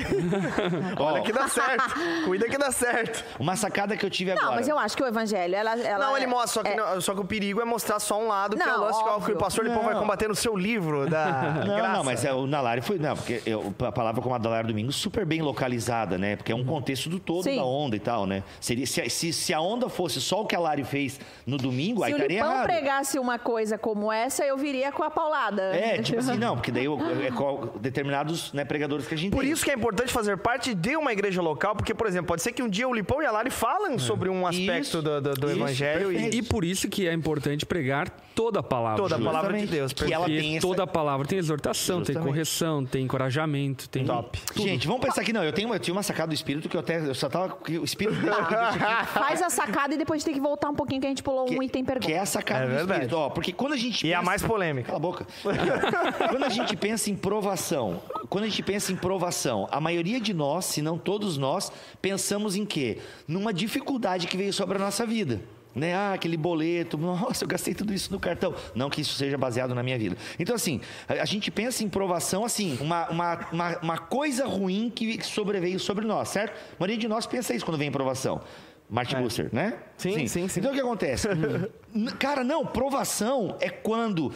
[0.99, 1.93] Olha que dá certo.
[2.25, 3.23] Cuida que dá certo.
[3.39, 4.47] Uma sacada que eu tive agora.
[4.47, 5.80] Não, mas eu acho que o evangelho, ela.
[5.80, 8.19] ela Não, ele mostra, só que, é- não- só que o perigo é mostrar só
[8.21, 9.38] um lado, que é o Não, lance que o- que o óbvio.
[9.38, 10.01] pastor Lipão vai Não.
[10.01, 11.93] combater no seu livro da Não, graça.
[11.93, 12.97] não, mas é, o Nalari foi.
[12.97, 16.36] Não, porque eu- a palavra como a da Lara Domingo super bem localizada, né?
[16.36, 17.58] Porque é um contexto do todo Sim.
[17.58, 18.43] da onda e tal, né?
[18.60, 22.04] Seria, se, se, se a onda fosse só o que a Lari fez no domingo,
[22.04, 22.65] aí Se o estaria Lipão errado.
[22.65, 25.62] pregasse uma coisa como essa, eu viria com a paulada.
[25.76, 29.32] É, tipo assim, não, porque daí eu- é com determinados né, pregadores que a gente
[29.32, 29.52] Por tem.
[29.52, 32.52] isso que é importante fazer parte de uma igreja local, porque, por exemplo, pode ser
[32.52, 35.34] que um dia o Lipão e a Lari falem sobre um aspecto Isso, do, do-
[35.34, 36.36] do isso, evangelho e.
[36.38, 38.98] E por isso que é importante pregar toda a palavra.
[39.02, 39.34] toda a Justamente.
[39.34, 39.80] palavra de Justamente.
[39.80, 39.94] Deus.
[39.94, 42.28] Que ela Porque tem essa- toda a palavra tem exortação, tem Justamente.
[42.28, 44.06] correção, tem encorajamento, tem.
[44.06, 44.39] Top.
[44.56, 46.80] Gente, vamos pensar aqui, não, eu, tenho, eu tinha uma sacada do espírito que eu
[46.82, 47.00] até.
[47.00, 47.56] Eu só tava.
[47.63, 51.08] que O espírito aqui, Faz a sacada e depois tem que voltar um pouquinho que
[51.08, 52.08] a gente pulou um item pergunta.
[52.08, 52.92] que é a sacada É do verdade.
[53.02, 53.18] espírito.
[53.18, 54.88] Ó, porque quando a gente E é a mais polêmica.
[54.88, 55.26] Cala a boca.
[56.30, 60.34] quando a gente pensa em provação, quando a gente pensa em provação, a maioria de
[60.34, 63.00] nós, se não todos nós, pensamos em quê?
[63.28, 65.42] Numa dificuldade que veio sobre a nossa vida.
[65.76, 65.94] Né?
[65.94, 68.56] Ah, aquele boleto, nossa, eu gastei tudo isso no cartão.
[68.74, 70.16] Não que isso seja baseado na minha vida.
[70.40, 75.22] Então, assim, a, gente pensa em provação, assim, uma, uma, uma, uma coisa ruim que
[75.24, 76.54] sobreveio sobre nós, certo?
[76.54, 78.42] A maioria de nós pensa isso quando vem provação.
[78.90, 79.80] Martin Bucer, né?
[79.98, 80.60] Sim, sim, sim.
[80.60, 81.28] Então, o que acontece?
[82.20, 84.32] Cara, não, provação é quando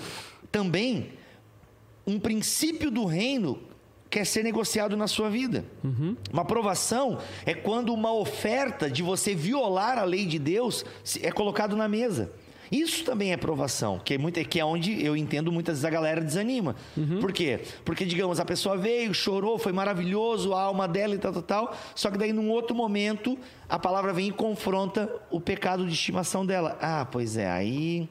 [0.52, 1.14] também
[2.06, 3.69] um princípio do reino
[4.10, 5.64] quer ser negociado na sua vida.
[6.32, 10.84] Uma provação é quando uma oferta de você violar a lei de Deus
[11.22, 12.32] é colocado na mesa.
[12.72, 15.90] Isso também é provação, que é, muito, que é onde eu entendo muitas vezes a
[15.90, 16.76] galera desanima.
[17.20, 17.62] Por quê?
[17.84, 21.78] Porque, digamos, a pessoa veio, chorou, foi maravilhoso, a alma dela e tal, tal, tal.
[21.96, 26.46] Só que daí, num outro momento, a palavra vem e confronta o pecado de estimação
[26.46, 26.78] dela.
[26.80, 28.08] Ah, pois é, aí.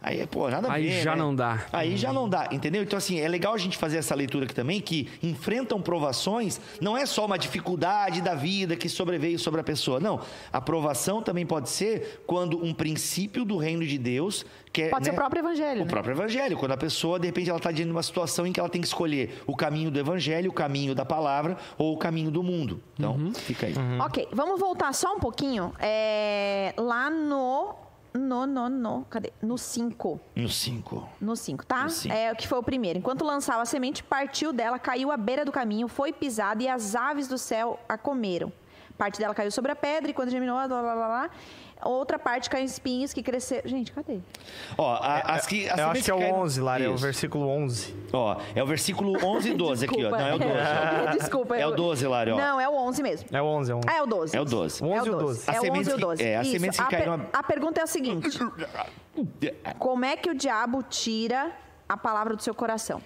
[0.00, 1.02] Aí, pô, nada a Aí ver.
[1.02, 1.16] já né?
[1.22, 1.66] não dá.
[1.72, 2.82] Aí já não dá, entendeu?
[2.82, 6.96] Então, assim, é legal a gente fazer essa leitura aqui também, que enfrentam provações, não
[6.96, 9.98] é só uma dificuldade da vida que sobreveio sobre a pessoa.
[9.98, 10.20] Não.
[10.52, 14.90] A provação também pode ser quando um princípio do reino de Deus quer.
[14.90, 15.82] Pode ser né, o próprio evangelho.
[15.82, 15.90] o né?
[15.90, 16.56] próprio evangelho.
[16.56, 18.80] Quando a pessoa, de repente, ela está diante de uma situação em que ela tem
[18.80, 22.80] que escolher o caminho do evangelho, o caminho da palavra ou o caminho do mundo.
[22.96, 23.34] Então, Uhum.
[23.34, 23.74] fica aí.
[24.00, 25.72] Ok, vamos voltar só um pouquinho.
[25.80, 27.74] É, lá no.
[28.18, 29.04] No, no, no.
[29.08, 29.32] Cadê?
[29.40, 30.20] No 5.
[30.34, 31.08] No 5.
[31.20, 31.84] No 5, tá?
[31.84, 32.14] No cinco.
[32.14, 32.98] É o que foi o primeiro.
[32.98, 36.94] Enquanto lançava a semente, partiu dela, caiu à beira do caminho, foi pisada e as
[36.94, 38.52] aves do céu a comeram.
[38.96, 41.30] Parte dela caiu sobre a pedra e quando germinou, lá, lá, lá, lá,
[41.84, 43.68] outra parte caiu em espinhos que cresceram.
[43.68, 44.18] Gente, cadê?
[44.76, 45.68] Ó, a- as que.
[45.68, 47.94] as Eu acho que é o caíram- 11 lá, é o versículo 11.
[48.12, 50.08] Ó, é o versículo 11 e 12 aqui, ó.
[50.10, 50.18] Desculpa.
[50.18, 50.52] Não, é o 12.
[50.52, 51.10] ó.
[51.18, 51.56] Desculpa.
[51.56, 52.36] É o 12, Lari, ó.
[52.36, 53.28] Não, é o 11 mesmo.
[53.32, 53.86] É o 11, é o 11.
[53.90, 54.36] Ah, é o 12.
[54.36, 54.82] É o 12.
[54.82, 55.24] É o 11 e o 12.
[55.46, 55.50] 12.
[55.50, 56.22] É o 11 e o sementes que- 12.
[56.24, 58.38] é, as sementes que caíram- a pergunta é a seguinte:
[59.78, 61.50] Como é que o diabo tira
[61.88, 63.00] a palavra do seu coração?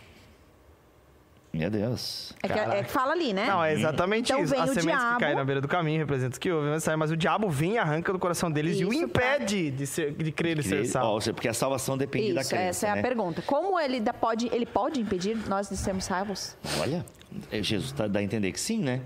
[1.52, 2.32] Meu Deus.
[2.42, 3.46] É que, é que fala ali, né?
[3.46, 4.52] Não, é exatamente Então isso.
[4.54, 5.14] vem As o sementes diabo.
[5.18, 7.74] que caem na beira do caminho representam os que a mensagem, mas o diabo vem
[7.74, 10.86] e arranca do coração deles e o Isso, impede de, ser, de crer e ser
[10.86, 11.10] salvo.
[11.12, 13.00] ou seja, porque a salvação depende da Isso, crença, essa é né?
[13.00, 13.42] a pergunta.
[13.42, 16.56] Como ele pode, ele pode impedir nós de sermos salvos?
[16.80, 17.04] Olha,
[17.50, 19.02] é, Jesus tá, dá a entender que sim, né?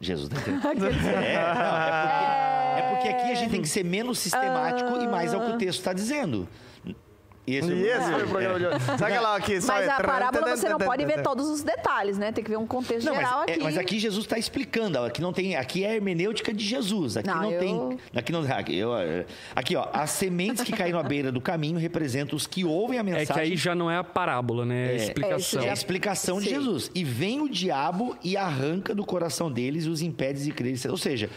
[0.00, 0.86] Jesus dá a entender.
[1.10, 5.08] é, não, é, porque, é porque aqui a gente tem que ser menos sistemático e
[5.08, 6.48] mais ao que o texto está dizendo.
[7.46, 8.80] E esse é E esse foi o programa de hoje.
[8.84, 9.60] Sabe aquela aqui?
[9.60, 12.30] só Mas é a parábola você não pode ver todos os detalhes, né?
[12.30, 13.62] Tem que ver um contexto Não, mas, geral é- aqui.
[13.64, 14.98] mas aqui Jesus está explicando.
[14.98, 17.16] ó, Aqui não tem, aqui é a hermenêutica de Jesus.
[17.16, 18.90] Aqui Não, não, eu- tem, aqui não, aqui, eu,
[19.56, 23.00] aqui ó, as sementes que caíram à beira do caminho representam os que ouvem a
[23.00, 23.32] É mensagem.
[23.34, 24.84] que aí já não é a parábola, né?
[24.84, 25.62] É a É, explicação.
[25.64, 26.54] É a explicação de Sim.
[26.56, 26.90] Jesus.
[26.94, 30.76] E vem o diabo e arranca do coração deles e os impede de crer.
[30.88, 31.28] Ou seja,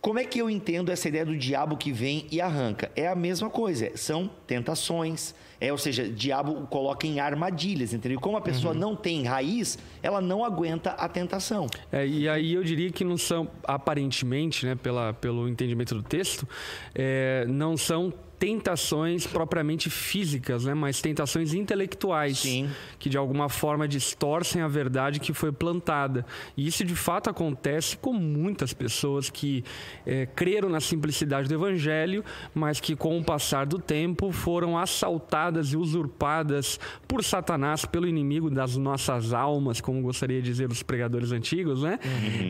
[0.00, 2.90] Como é que eu entendo essa ideia do diabo que vem e arranca?
[2.96, 8.18] É a mesma coisa, são tentações, é, ou seja, o diabo coloca em armadilhas, entendeu?
[8.18, 8.80] Como a pessoa Uhum.
[8.80, 11.66] não tem raiz, ela não aguenta a tentação.
[11.92, 16.48] É, e aí eu diria que não são, aparentemente, né, pela, pelo entendimento do texto,
[16.94, 18.10] é, não são
[18.40, 22.70] tentações propriamente físicas, né, mas tentações intelectuais Sim.
[22.98, 26.24] que de alguma forma distorcem a verdade que foi plantada.
[26.56, 29.62] E isso de fato acontece com muitas pessoas que
[30.06, 32.24] é, creram na simplicidade do evangelho,
[32.54, 38.48] mas que com o passar do tempo foram assaltadas e usurpadas por Satanás, pelo inimigo
[38.48, 41.98] das nossas almas, como gostaria de dizer os pregadores antigos, né?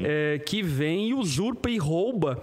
[0.04, 2.40] É, que vem e usurpa e rouba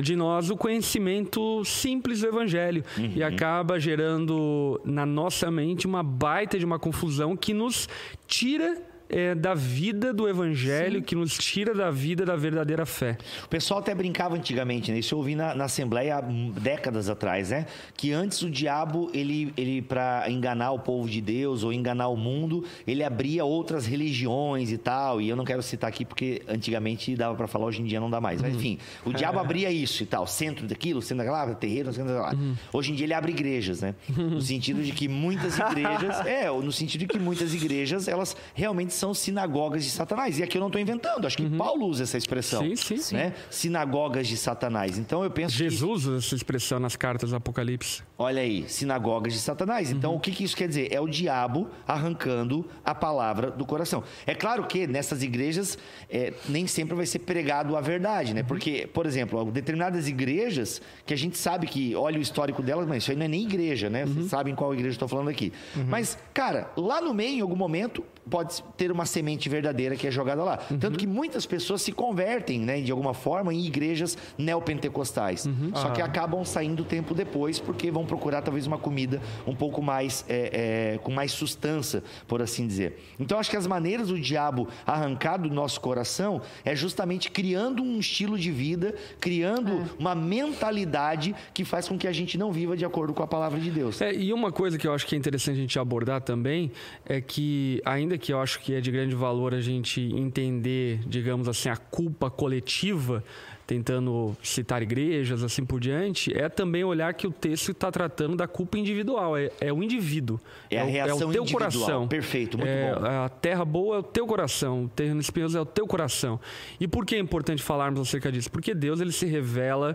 [0.00, 2.84] de nós o conhecimento simples do evangelho.
[3.14, 7.88] E acaba gerando na nossa mente uma baita de uma confusão que nos
[8.26, 13.18] tira eh, da vida do evangelho, que nos tira da vida da verdadeira fé.
[13.44, 14.98] O pessoal até brincava antigamente, né?
[14.98, 17.66] Isso eu ouvi na, na Assembleia há décadas atrás, né?
[17.96, 22.16] Que antes o diabo, ele, ele para enganar o povo de Deus ou enganar o
[22.16, 25.20] mundo, ele abria outras religiões e tal.
[25.20, 28.10] E eu não quero citar aqui porque antigamente dava para falar, hoje em dia não
[28.10, 28.40] dá mais.
[28.40, 30.26] Mas enfim, o diabo abria isso e tal.
[30.26, 32.36] Centro daquilo, centro daquela, terreiro, centro daquela.
[32.72, 33.94] Hoje em dia ele abre igrejas, né?
[34.08, 36.24] No sentido de que muitas igrejas...
[36.24, 40.38] é, no sentido de que muitas igrejas, elas realmente são sinagogas de Satanás.
[40.38, 41.26] E aqui eu não estou inventando.
[41.26, 42.62] Acho que Paulo usa essa expressão.
[42.62, 42.96] Sim, sim.
[42.98, 43.16] Sim.
[43.16, 43.34] Né?
[43.50, 44.98] Sinagogas de Satanás.
[44.98, 48.02] Então eu penso que, Jesus usa essa expressão nas cartas do Apocalipse.
[48.20, 49.90] Olha aí, sinagogas de Satanás.
[49.90, 50.92] Então o que, que isso quer dizer?
[50.92, 54.04] É o diabo arrancando a palavra do coração.
[54.26, 55.78] É claro que nessas igrejas
[56.10, 58.42] é, nem sempre vai ser pregado a verdade, né?
[58.42, 63.02] Porque, por exemplo, determinadas igrejas que a gente sabe que, olha o histórico delas, mas
[63.02, 64.04] isso aí não é nem igreja, né?
[64.04, 65.50] Vocês sabem qual igreja eu estou falando aqui.
[65.88, 70.10] Mas, cara, lá no meio, em algum momento, pode ter uma semente verdadeira que é
[70.10, 70.58] jogada lá.
[70.78, 75.48] Tanto que muitas pessoas se convertem, né, de alguma forma, em igrejas neopentecostais.
[75.74, 80.24] Só que acabam saindo tempo depois porque vão procurar talvez uma comida um pouco mais
[80.28, 82.98] é, é, com mais sustância, por assim dizer.
[83.20, 88.00] Então acho que as maneiras do diabo arrancar do nosso coração é justamente criando um
[88.00, 92.84] estilo de vida, criando uma mentalidade que faz com que a gente não viva de
[92.84, 94.00] acordo com a palavra de Deus.
[94.00, 96.72] É, e uma coisa que eu acho que é interessante a gente abordar também
[97.06, 101.46] é que, ainda que eu acho que é de grande valor a gente entender, digamos
[101.46, 103.22] assim, a culpa coletiva,
[103.70, 108.48] tentando citar igrejas, assim por diante, é também olhar que o texto está tratando da
[108.48, 110.40] culpa individual, é, é o indivíduo.
[110.68, 111.70] É a o- reação o teu individual.
[111.70, 112.08] coração.
[112.08, 113.06] Perfeito, muito É, bom.
[113.06, 116.40] A terra boa é o teu coração, o terreno espinhoso é o teu coração.
[116.80, 118.50] E por que é importante falarmos acerca disso?
[118.50, 119.94] Porque Deus ele se revela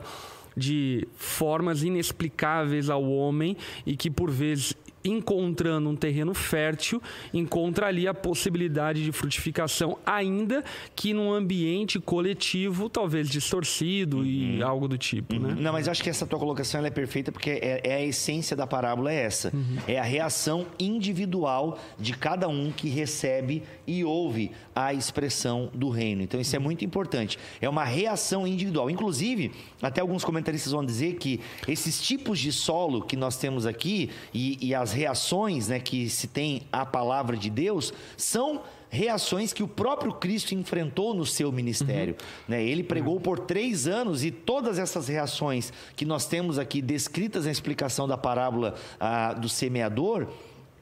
[0.55, 4.73] de formas inexplicáveis ao homem e que por vezes
[5.05, 7.01] encontrando um terreno fértil,
[7.33, 10.63] encontra ali a possibilidade de frutificação, ainda
[10.95, 15.55] que num ambiente coletivo, talvez distorcido e algo do tipo, né?
[15.57, 18.03] Não, mas eu acho que essa tua colocação ela é perfeita porque é, é a
[18.03, 19.51] essência da parábola é essa.
[19.87, 26.21] É a reação individual de cada um que recebe e ouve a expressão do reino.
[26.21, 27.37] Então isso é muito importante.
[27.61, 28.89] É uma reação individual.
[28.89, 34.09] Inclusive, até alguns comentaristas vão dizer que esses tipos de solo que nós temos aqui
[34.33, 39.61] e, e as reações né, que se tem à palavra de Deus são reações que
[39.61, 42.15] o próprio Cristo enfrentou no seu ministério.
[42.47, 42.63] né?
[42.63, 47.51] Ele pregou por três anos e todas essas reações que nós temos aqui descritas na
[47.51, 50.27] explicação da parábola ah, do semeador.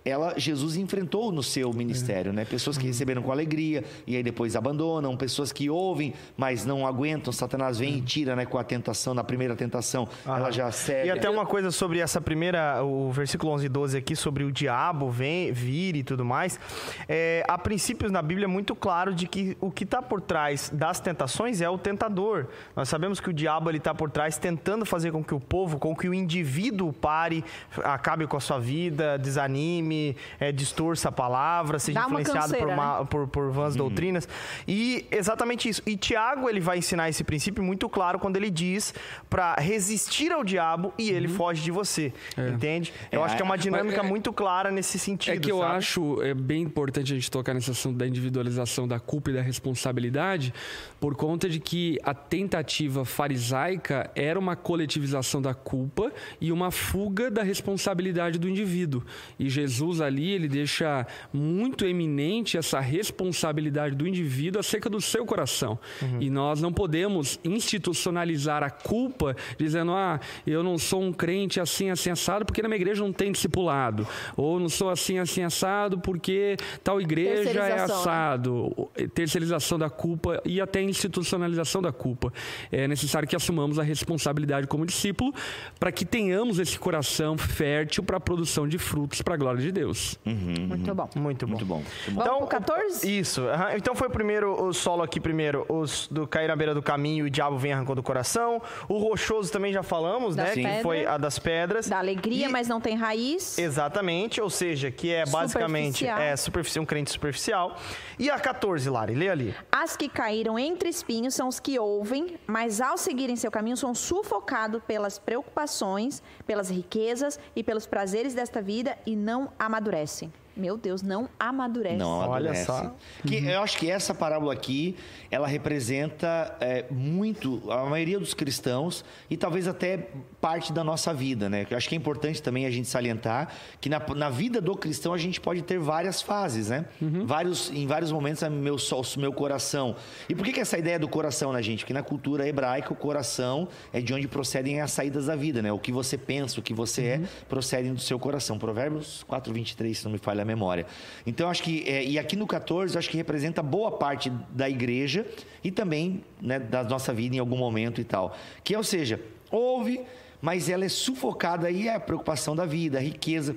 [0.06, 2.44] Ela, Jesus enfrentou no seu ministério, né?
[2.44, 7.32] Pessoas que receberam com alegria e aí depois abandonam, pessoas que ouvem, mas não aguentam.
[7.32, 8.46] Satanás vem e tira, né?
[8.46, 11.08] Com a tentação, na primeira tentação, ela já cede.
[11.08, 14.52] E até uma coisa sobre essa primeira, o versículo 11 e 12 aqui, sobre o
[14.52, 16.60] diabo vem, vir e tudo mais.
[17.08, 21.00] É, há princípios na Bíblia muito claro de que o que está por trás das
[21.00, 22.48] tentações é o tentador.
[22.76, 25.80] Nós sabemos que o diabo ele está por trás tentando fazer com que o povo,
[25.80, 27.44] com que o indivíduo pare,
[27.84, 29.93] acabe com a sua vida, desanime,
[30.40, 34.28] é, distorça a palavra, seja Dá uma influenciado por, canseira, uma, por, por vãs doutrinas.
[34.68, 35.82] E exatamente isso.
[35.86, 38.94] E Tiago, ele vai ensinar esse princípio muito claro quando ele diz
[39.30, 42.14] para resistir ao diabo e ele foge de você.
[42.38, 42.94] Entende?
[43.12, 45.34] Eu É, acho que é uma dinâmica é- muito clara nesse sentido.
[45.36, 45.76] É que eu sabe?
[45.78, 49.42] acho é bem importante a gente tocar nesse assunto da individualização da culpa e da
[49.42, 50.54] responsabilidade,
[51.00, 57.30] por conta de que a tentativa farisaica era uma coletivização da culpa e uma fuga
[57.30, 59.04] da responsabilidade do indivíduo.
[59.40, 65.26] E Jesus Jesus ali, ele deixa muito eminente essa responsabilidade do indivíduo acerca do seu
[65.26, 65.78] coração.
[66.02, 66.22] Uhum.
[66.22, 71.90] E nós não podemos institucionalizar a culpa dizendo, ah, eu não sou um crente assim,
[71.90, 74.08] assim, assado, porque na minha igreja não tem discipulado.
[74.38, 77.84] Ou não sou assim, assim, assado, porque tal igreja é né?
[77.84, 78.90] assado.
[79.14, 82.32] Terceirização da culpa e até institucionalização da culpa.
[82.72, 85.34] É necessário que assumamos a responsabilidade como discípulo
[85.80, 89.72] para que tenhamos esse coração fértil para a produção de frutos para a glória de
[89.74, 90.18] Deus.
[90.26, 91.10] Uhum, Muito bom.
[91.16, 91.52] Muito bom.
[91.54, 91.76] Muito bom.
[91.78, 92.22] Muito bom.
[92.22, 93.20] Então, 14?
[93.20, 93.42] Isso.
[93.76, 97.28] Então foi primeiro o solo aqui primeiro, os do cair na beira do caminho e
[97.28, 98.62] o diabo vem arrancando o coração.
[98.88, 100.54] O rochoso também já falamos, das né?
[100.56, 100.76] Pedras.
[100.78, 101.88] Que foi a das pedras.
[101.90, 103.58] Da alegria, E- mas não tem raiz.
[103.58, 106.20] Exatamente, ou seja, que é basicamente Superficial.
[106.20, 107.76] é superficial, um crente superficial.
[108.20, 109.56] E a 14, Lari, lê ali.
[109.72, 113.94] As que caíram entre espinhos são os que ouvem, mas ao seguirem seu caminho são
[113.96, 120.32] sufocados pelas preocupações, pelas riquezas e pelos prazeres desta vida e não amadurecem.
[120.56, 121.98] Meu Deus, não amadurecem.
[121.98, 122.66] Não Olha amadurece.
[122.66, 122.96] só.
[123.26, 124.96] Que Eu acho que essa parábola aqui,
[125.32, 131.50] ela representa é, muito a maioria dos cristãos e talvez até parte da nossa vida,
[131.50, 131.66] né?
[131.70, 135.12] Eu acho que é importante também a gente salientar que na, na vida do cristão
[135.14, 136.86] a gente pode ter várias fases, né?
[137.26, 138.78] Vários, em vários momentos, é meu,
[139.18, 139.96] meu coração.
[140.30, 141.80] E por que, que essa ideia do coração, né, gente?
[141.80, 145.72] Porque na cultura hebraica, o coração é de onde procedem as saídas da vida, né?
[145.72, 148.60] O que você pensa, o que você é, procedem do seu coração.
[148.60, 150.86] Provérbios 4, 23, se não me falha a memória.
[151.26, 154.70] Então, acho que, é, e aqui no 14, eu acho que representa boa parte da
[154.70, 155.26] igreja
[155.64, 158.36] e também né, da nossa vida em algum momento e tal.
[158.64, 159.20] Que, ou seja,
[159.52, 160.02] ouve,
[160.42, 163.56] mas ela é sufocada aí é a preocupação da vida, a riqueza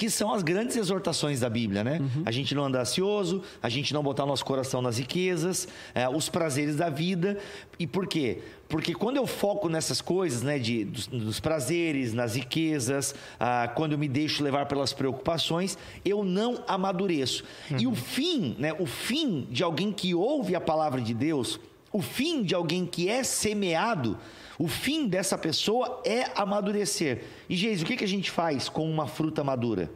[0.00, 2.00] que são as grandes exortações da Bíblia, né?
[2.24, 6.26] A gente não andar ansioso, a gente não botar nosso coração nas riquezas, eh, os
[6.26, 7.36] prazeres da vida.
[7.78, 8.38] E por quê?
[8.66, 13.92] Porque quando eu foco nessas coisas, né, de, dos, dos prazeres, nas riquezas, ah, quando
[13.92, 17.44] eu me deixo levar pelas preocupações, eu não amadureço.
[17.78, 21.60] E o fim, né, o fim de alguém que ouve a palavra de Deus,
[21.92, 24.16] o fim de alguém que é semeado,
[24.60, 27.24] o fim dessa pessoa é amadurecer.
[27.48, 29.90] E, Geis, o que, que a gente faz com uma fruta madura?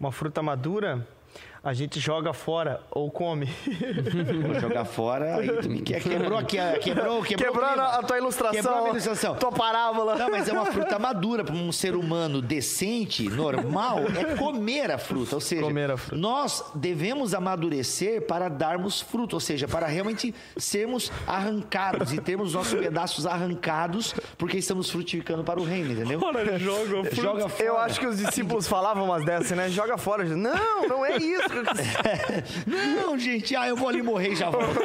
[0.00, 1.06] Uma fruta madura,
[1.64, 3.46] a gente joga fora ou come.
[4.44, 7.88] Vou jogar fora, aí tu me que- quebrou aqui, a- quebrou, quebrou, Quebrando clima.
[7.88, 8.54] a tua ilustração.
[8.54, 9.34] Quebrou a minha ilustração.
[9.36, 10.16] Tua parábola.
[10.16, 14.98] Não, mas é uma fruta madura para um ser humano decente, normal, é comer a
[14.98, 15.34] fruta.
[15.36, 16.16] Ou seja, Comer a fruta.
[16.20, 22.74] nós devemos amadurecer para darmos fruto, ou seja, para realmente sermos arrancados e termos nossos
[22.78, 26.20] pedaços arrancados, porque estamos frutificando para o reino, entendeu?
[26.22, 27.14] Ora, joga fruta.
[27.14, 27.64] Joga fora.
[27.64, 29.68] Eu acho que os discípulos falavam umas dessas, né?
[29.70, 30.24] Joga fora.
[30.24, 31.53] Não, não é isso.
[32.66, 34.80] Não, gente, ah, eu vou ali morrer e já volto.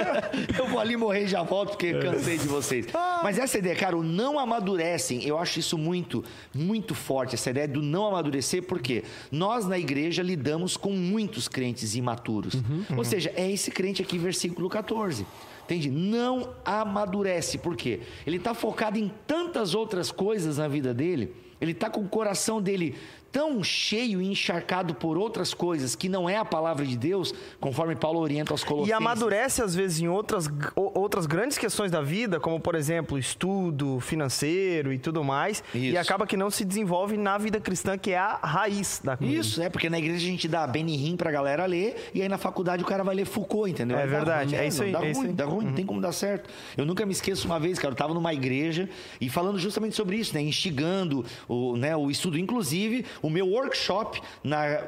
[0.58, 2.86] eu vou ali morrer e já volto, porque cansei de vocês.
[3.22, 7.68] Mas essa ideia, cara, o não amadurecem, eu acho isso muito, muito forte, essa ideia
[7.68, 12.54] do não amadurecer, porque nós na igreja lidamos com muitos crentes imaturos.
[12.96, 15.26] Ou seja, é esse crente aqui, versículo 14.
[15.64, 15.90] Entende?
[15.90, 17.56] Não amadurece.
[17.56, 18.00] Por quê?
[18.26, 21.34] Ele está focado em tantas outras coisas na vida dele.
[21.60, 22.94] Ele está com o coração dele
[23.34, 27.96] tão cheio e encharcado por outras coisas que não é a palavra de Deus, conforme
[27.96, 28.96] Paulo orienta aos E Colossenses.
[28.96, 34.92] amadurece, às vezes, em outras, outras grandes questões da vida, como, por exemplo, estudo financeiro
[34.92, 35.64] e tudo mais.
[35.74, 35.98] E Isso.
[35.98, 39.34] acaba que não se desenvolve na vida cristã, que é a raiz da coisa.
[39.34, 42.38] Isso, é porque na igreja a gente dá Benihim pra galera ler e aí na
[42.38, 43.98] faculdade o cara vai ler Foucault, entendeu?
[43.98, 45.32] É verdade, ruim, é isso não, aí, Dá é ruim, isso aí.
[45.32, 46.48] dá ruim, não tem como dar certo.
[46.76, 48.88] Eu nunca me esqueço uma vez, cara, eu tava numa igreja
[49.20, 50.40] e falando justamente sobre isso, né?
[50.40, 52.38] Instigando o, né, o estudo.
[52.38, 54.84] Inclusive, o meu workshop na.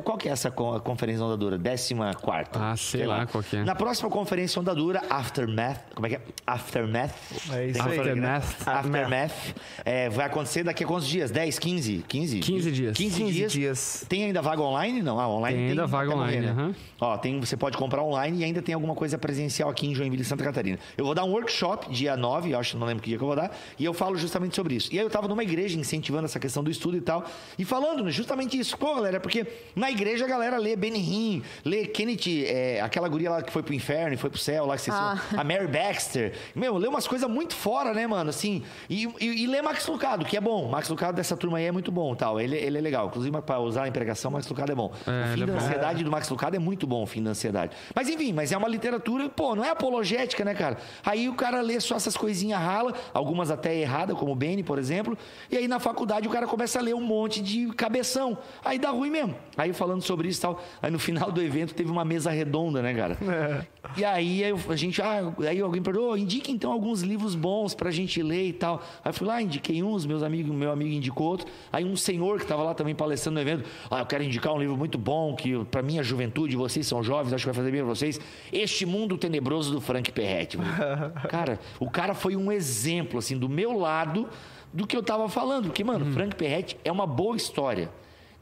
[0.00, 1.58] Qual que é essa con- conferência onda dura?
[1.58, 2.58] Décima quarta.
[2.62, 3.64] Ah, sei lá qual que é.
[3.64, 5.80] Na próxima conferência onda dura, Aftermath.
[5.94, 6.20] Como é que é?
[6.46, 7.12] Aftermath.
[7.52, 7.92] É isso Tem aí.
[7.92, 8.68] que- Aftermath.
[8.68, 9.54] Aftermath.
[9.84, 11.30] É, vai acontecer daqui a quantos dias?
[11.30, 12.04] 10, 15?
[12.08, 12.38] 15?
[12.40, 12.96] 15 dias.
[12.96, 13.52] 15, 15 dias.
[13.52, 14.06] dias.
[14.08, 15.02] Tem ainda vaga online?
[15.02, 16.52] Não, ah, online Tem ainda vaga até morrer, online, né?
[16.62, 16.74] aham.
[17.00, 20.24] Ó, tem, você pode comprar online e ainda tem alguma coisa presencial aqui em Joinville,
[20.24, 20.78] Santa Catarina.
[20.96, 23.26] Eu vou dar um workshop dia 9, eu acho, não lembro que dia que eu
[23.26, 24.92] vou dar, e eu falo justamente sobre isso.
[24.92, 27.24] E aí eu tava numa igreja incentivando essa questão do estudo e tal,
[27.58, 28.76] e falando né, justamente isso.
[28.78, 29.46] Pô, galera, porque
[29.82, 33.74] na igreja a galera lê Benihim, lê Kenneth, é, aquela guria lá que foi pro
[33.74, 35.18] inferno e foi pro céu, lá que vocês Ah.
[35.36, 36.34] a Mary Baxter.
[36.54, 38.30] Meu, lê umas coisas muito fora, né, mano?
[38.30, 40.68] Assim, e, e, e lê Max Lucado, que é bom.
[40.68, 42.40] Max Lucado dessa turma aí é muito bom, tal.
[42.40, 43.08] Ele, ele é legal.
[43.08, 44.92] Inclusive, pra usar em pregação, Max Lucado é bom.
[45.04, 45.58] É, o fim é da bom.
[45.58, 47.74] ansiedade do Max Lucado é muito bom, o fim da ansiedade.
[47.92, 50.76] Mas enfim, mas é uma literatura, pô, não é apologética, né, cara?
[51.04, 54.78] Aí o cara lê só essas coisinhas rala, algumas até erradas, como o Benny, por
[54.78, 55.18] exemplo.
[55.50, 58.38] E aí na faculdade o cara começa a ler um monte de cabeção.
[58.64, 59.34] Aí dá ruim mesmo.
[59.56, 60.62] Aí Falando sobre isso e tal.
[60.80, 63.18] Aí no final do evento teve uma mesa redonda, né, cara?
[63.22, 63.66] É.
[63.96, 67.90] E aí a gente, ah, aí alguém perguntou, oh, indique então alguns livros bons pra
[67.90, 68.82] gente ler e tal.
[69.04, 71.46] Aí eu fui lá, indiquei uns, meus amigos, meu amigo indicou outro.
[71.72, 74.58] Aí um senhor que estava lá também palestrando no evento, ah, eu quero indicar um
[74.58, 77.80] livro muito bom, que para minha juventude, vocês são jovens, acho que vai fazer bem
[77.80, 78.20] pra vocês.
[78.52, 80.58] Este Mundo Tenebroso do Frank Perretti.
[81.28, 84.28] cara, o cara foi um exemplo, assim, do meu lado
[84.72, 85.66] do que eu tava falando.
[85.66, 86.12] Porque, mano, uhum.
[86.12, 87.90] Frank Perretti é uma boa história.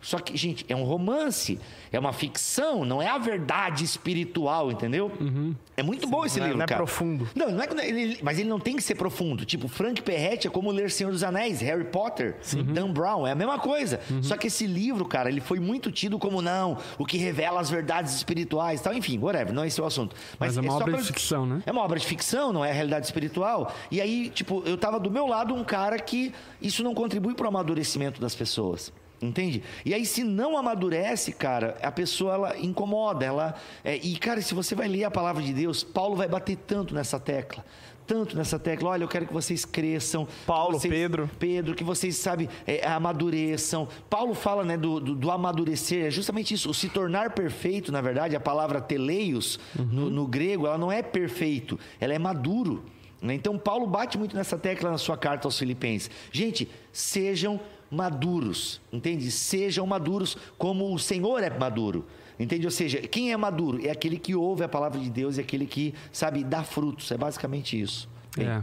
[0.01, 1.59] Só que, gente, é um romance,
[1.93, 5.13] é uma ficção, não é a verdade espiritual, entendeu?
[5.21, 5.55] Uhum.
[5.77, 6.83] É muito Sim, bom esse não livro, é, não cara.
[6.83, 7.29] é profundo.
[7.35, 9.45] Não, não é, ele, mas ele não tem que ser profundo.
[9.45, 12.63] Tipo, Frank Perretti é como ler Senhor dos Anéis, Harry Potter, Sim.
[12.65, 14.01] Dan Brown, é a mesma coisa.
[14.11, 14.23] Uhum.
[14.23, 17.71] Só que esse livro, cara, ele foi muito tido como não, o que revela as
[17.71, 18.95] verdades espirituais, tal.
[18.95, 20.17] Enfim, whatever, não é esse o assunto.
[20.39, 21.01] Mas, mas é uma é obra pra...
[21.01, 21.63] de ficção, né?
[21.67, 23.75] É uma obra de ficção, não é a realidade espiritual.
[23.91, 27.45] E aí, tipo, eu tava do meu lado um cara que isso não contribui para
[27.45, 28.93] o amadurecimento das pessoas.
[29.23, 29.63] Entende?
[29.85, 33.25] E aí, se não amadurece, cara, a pessoa ela incomoda.
[33.25, 33.55] Ela,
[33.85, 36.95] é, e, cara, se você vai ler a palavra de Deus, Paulo vai bater tanto
[36.95, 37.63] nessa tecla.
[38.07, 40.27] Tanto nessa tecla, olha, eu quero que vocês cresçam.
[40.47, 41.31] Paulo, vocês, Pedro.
[41.39, 43.87] Pedro, que vocês, sabe, é, amadureçam.
[44.09, 48.01] Paulo fala, né, do, do, do, amadurecer, é justamente isso, o se tornar perfeito, na
[48.01, 49.85] verdade, a palavra teleios, uhum.
[49.85, 52.83] no, no grego, ela não é perfeito, ela é maduro.
[53.23, 53.35] Né?
[53.35, 56.11] Então, Paulo bate muito nessa tecla na sua carta aos Filipenses.
[56.33, 57.61] Gente, sejam
[57.91, 59.31] maduros, entende?
[59.31, 62.07] Sejam maduros como o Senhor é maduro.
[62.39, 62.67] Entende?
[62.67, 63.87] Ou seja, quem é maduro?
[63.87, 67.11] É aquele que ouve a palavra de Deus e aquele que, sabe, dá frutos.
[67.11, 68.09] É basicamente isso.
[68.35, 68.63] Bem, é.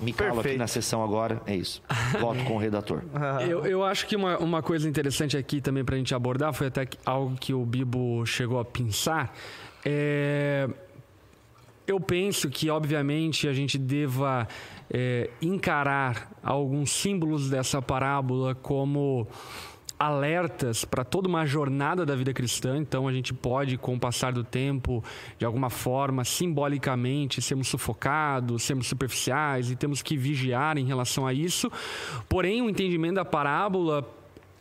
[0.00, 1.80] Me calo aqui na sessão agora, é isso.
[2.18, 3.04] Voto com o redator.
[3.48, 6.66] Eu, eu acho que uma, uma coisa interessante aqui também para a gente abordar foi
[6.66, 9.32] até algo que o Bibo chegou a pensar.
[9.84, 10.68] É,
[11.86, 14.48] eu penso que, obviamente, a gente deva
[14.92, 19.26] é, encarar alguns símbolos dessa parábola como
[19.98, 22.76] alertas para toda uma jornada da vida cristã.
[22.76, 25.02] Então a gente pode, com o passar do tempo,
[25.38, 31.32] de alguma forma, simbolicamente, sermos sufocados, sermos superficiais e temos que vigiar em relação a
[31.32, 31.70] isso.
[32.28, 34.06] Porém, o entendimento da parábola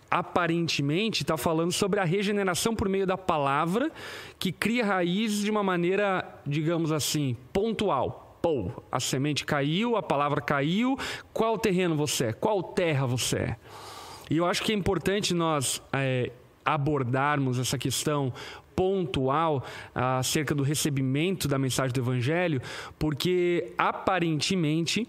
[0.10, 3.92] aparentemente está falando sobre a regeneração por meio da palavra
[4.38, 10.42] que cria raízes de uma maneira, digamos assim, pontual Pô, a semente caiu, a palavra
[10.42, 10.98] caiu.
[11.32, 12.34] Qual terreno você é?
[12.34, 13.56] Qual terra você é?
[14.30, 16.32] E eu acho que é importante nós é,
[16.66, 18.34] abordarmos essa questão
[18.76, 19.63] pontual
[19.93, 22.61] acerca do recebimento da mensagem do Evangelho,
[22.97, 25.07] porque aparentemente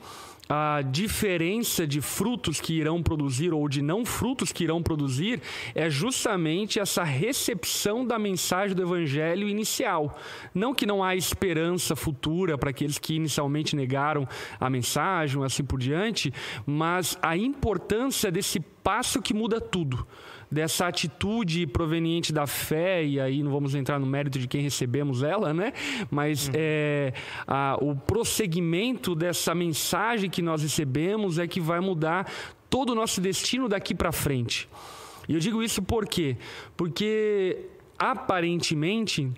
[0.55, 5.41] a diferença de frutos que irão produzir ou de não frutos que irão produzir
[5.75, 10.19] é justamente essa recepção da mensagem do evangelho inicial.
[10.55, 14.29] Não que não há esperança futura para aqueles que inicialmente negaram
[14.61, 16.31] a mensagem, assim por diante,
[16.67, 20.07] mas a importância desse passo que muda tudo
[20.53, 25.23] dessa atitude proveniente da fé, e aí não vamos entrar no mérito de quem recebemos
[25.23, 25.73] ela, né?
[26.11, 26.55] Mas uhum.
[26.55, 27.15] é,
[27.47, 32.31] a, o prosseguimento dessa mensagem que nós recebemos é que vai mudar
[32.69, 34.69] todo o nosso destino daqui para frente.
[35.27, 36.37] E eu digo isso por quê?
[36.77, 37.67] Porque
[37.99, 39.31] aparentemente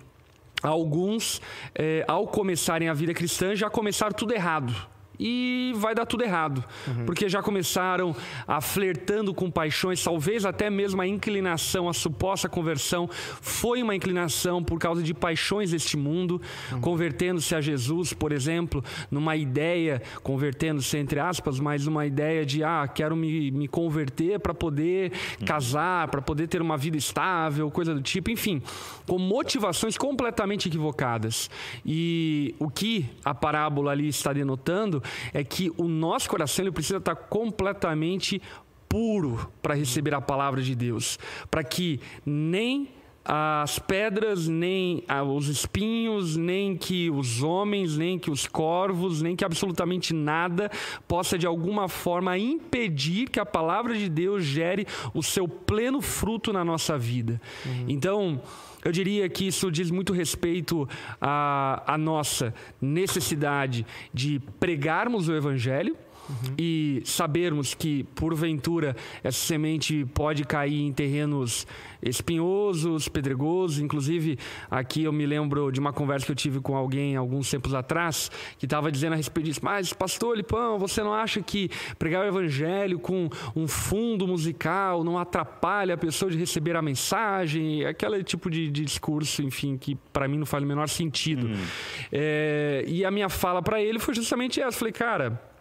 [0.61, 1.41] alguns,
[1.73, 4.75] é, ao começarem a vida cristã, já começaram tudo errado
[5.19, 6.63] e vai dar tudo errado.
[6.87, 7.05] Uhum.
[7.05, 8.15] Porque já começaram
[8.47, 13.09] a flertando com paixões, talvez até mesmo a inclinação, a suposta conversão
[13.41, 16.41] foi uma inclinação por causa de paixões deste mundo,
[16.71, 16.81] uhum.
[16.81, 22.87] convertendo-se a Jesus, por exemplo, numa ideia, convertendo-se entre aspas, mas uma ideia de, ah,
[22.87, 25.45] quero me, me converter para poder uhum.
[25.45, 28.61] casar, para poder ter uma vida estável, coisa do tipo, enfim,
[29.07, 31.49] com motivações completamente equivocadas.
[31.85, 35.01] E o que a parábola ali está denotando
[35.33, 38.41] é que o nosso coração ele precisa estar completamente
[38.87, 42.89] puro para receber a palavra de Deus, para que nem
[43.27, 45.03] as pedras, nem
[45.35, 50.69] os espinhos, nem que os homens, nem que os corvos, nem que absolutamente nada
[51.07, 56.53] possa de alguma forma impedir que a palavra de Deus gere o seu pleno fruto
[56.53, 57.41] na nossa vida.
[57.65, 57.85] Uhum.
[57.87, 58.41] Então,
[58.85, 60.87] eu diria que isso diz muito respeito
[61.19, 63.83] à, à nossa necessidade
[64.13, 66.55] de pregarmos o Evangelho, Uhum.
[66.57, 71.67] e sabermos que, porventura, essa semente pode cair em terrenos
[72.01, 73.79] espinhosos, pedregosos.
[73.79, 74.37] Inclusive,
[74.69, 78.31] aqui eu me lembro de uma conversa que eu tive com alguém alguns tempos atrás,
[78.57, 82.27] que estava dizendo a respeito disso, mas, pastor Lipão, você não acha que pregar o
[82.27, 87.85] evangelho com um fundo musical não atrapalha a pessoa de receber a mensagem?
[87.85, 91.47] Aquele tipo de, de discurso, enfim, que para mim não faz o menor sentido.
[91.47, 91.65] Uhum.
[92.11, 94.75] É, e a minha fala para ele foi justamente essa.
[94.75, 95.54] Eu falei, cara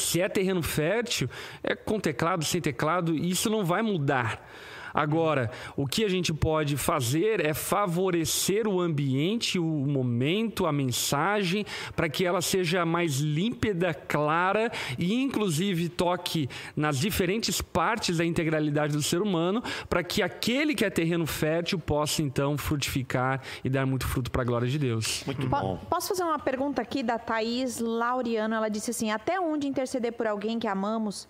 [0.00, 1.28] se é terreno fértil,
[1.62, 4.44] é com teclado, sem teclado, isso não vai mudar
[4.92, 11.64] Agora, o que a gente pode fazer é favorecer o ambiente, o momento, a mensagem,
[11.94, 18.92] para que ela seja mais límpida, clara e, inclusive, toque nas diferentes partes da integralidade
[18.92, 23.86] do ser humano, para que aquele que é terreno fértil possa, então, frutificar e dar
[23.86, 25.22] muito fruto para a glória de Deus.
[25.26, 25.80] Muito Po- bom.
[25.88, 28.54] Posso fazer uma pergunta aqui da Thaís Laureano?
[28.54, 31.28] Ela disse assim: até onde interceder por alguém que amamos,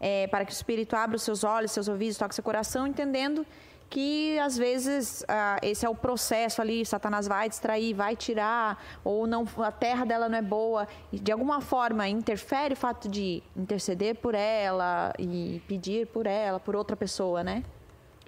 [0.00, 3.46] é, para que o Espírito abra os seus olhos, seus ouvidos, toque seu coração, entendendo
[3.90, 9.26] que às vezes ah, esse é o processo ali, Satanás vai distrair, vai tirar, ou
[9.26, 10.86] não, a terra dela não é boa.
[11.12, 16.60] E de alguma forma interfere o fato de interceder por ela e pedir por ela,
[16.60, 17.64] por outra pessoa, né?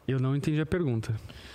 [0.07, 1.15] Eu não entendi a pergunta.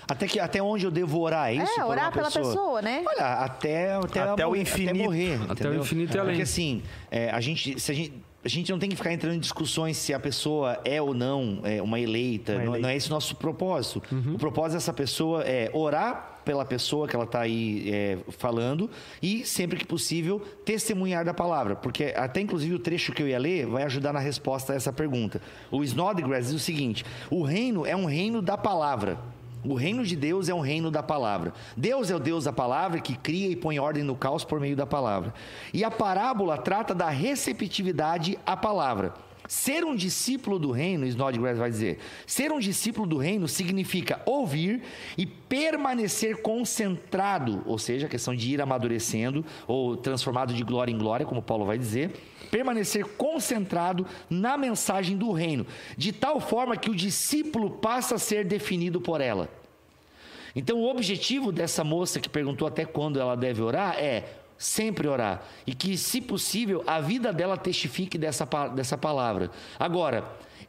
[0.10, 1.80] Até, que, até onde eu devo orar, é isso?
[1.80, 3.04] É, orar pela pessoa, né?
[3.06, 4.92] Olha, até, até, Até o infinito.
[4.92, 6.32] Até morrer, Até o infinito e além.
[6.32, 9.36] Porque assim, é, a, gente, se a, gente, a gente não tem que ficar entrando
[9.36, 12.54] em discussões se a pessoa é ou não é, uma eleita.
[12.54, 12.82] Uma não, eleita.
[12.82, 14.02] não é esse o nosso propósito.
[14.10, 14.36] Uhum.
[14.36, 18.90] O propósito dessa pessoa é orar pela pessoa que ela está aí é, falando
[19.22, 21.76] e, sempre que possível, testemunhar da palavra.
[21.76, 24.94] Porque até, inclusive, o trecho que eu ia ler vai ajudar na resposta a essa
[24.94, 25.42] pergunta.
[25.70, 29.18] O Snodgrass diz o seguinte, o reino é um reino da palavra.
[29.68, 31.54] O reino de Deus é um reino da palavra.
[31.76, 34.78] Deus é o Deus da palavra que cria e põe ordem no caos por meio
[34.78, 35.34] da palavra.
[35.74, 39.14] E a parábola trata da receptividade à palavra.
[39.46, 44.82] Ser um discípulo do reino, Snodgrass vai dizer, ser um discípulo do reino significa ouvir
[45.18, 50.98] e permanecer concentrado, ou seja, a questão de ir amadurecendo ou transformado de glória em
[50.98, 52.12] glória, como Paulo vai dizer,
[52.50, 55.66] permanecer concentrado na mensagem do reino,
[55.98, 59.50] de tal forma que o discípulo passa a ser definido por ela.
[60.56, 64.24] Então, o objetivo dessa moça que perguntou até quando ela deve orar é
[64.58, 65.44] sempre orar.
[65.68, 69.52] E que, se possível, a vida dela testifique dessa, dessa palavra.
[69.78, 70.24] Agora,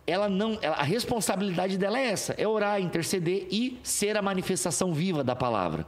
[0.06, 4.92] ela não, ela- a responsabilidade dela é essa: é orar, interceder e ser a manifestação
[4.92, 5.86] viva da palavra.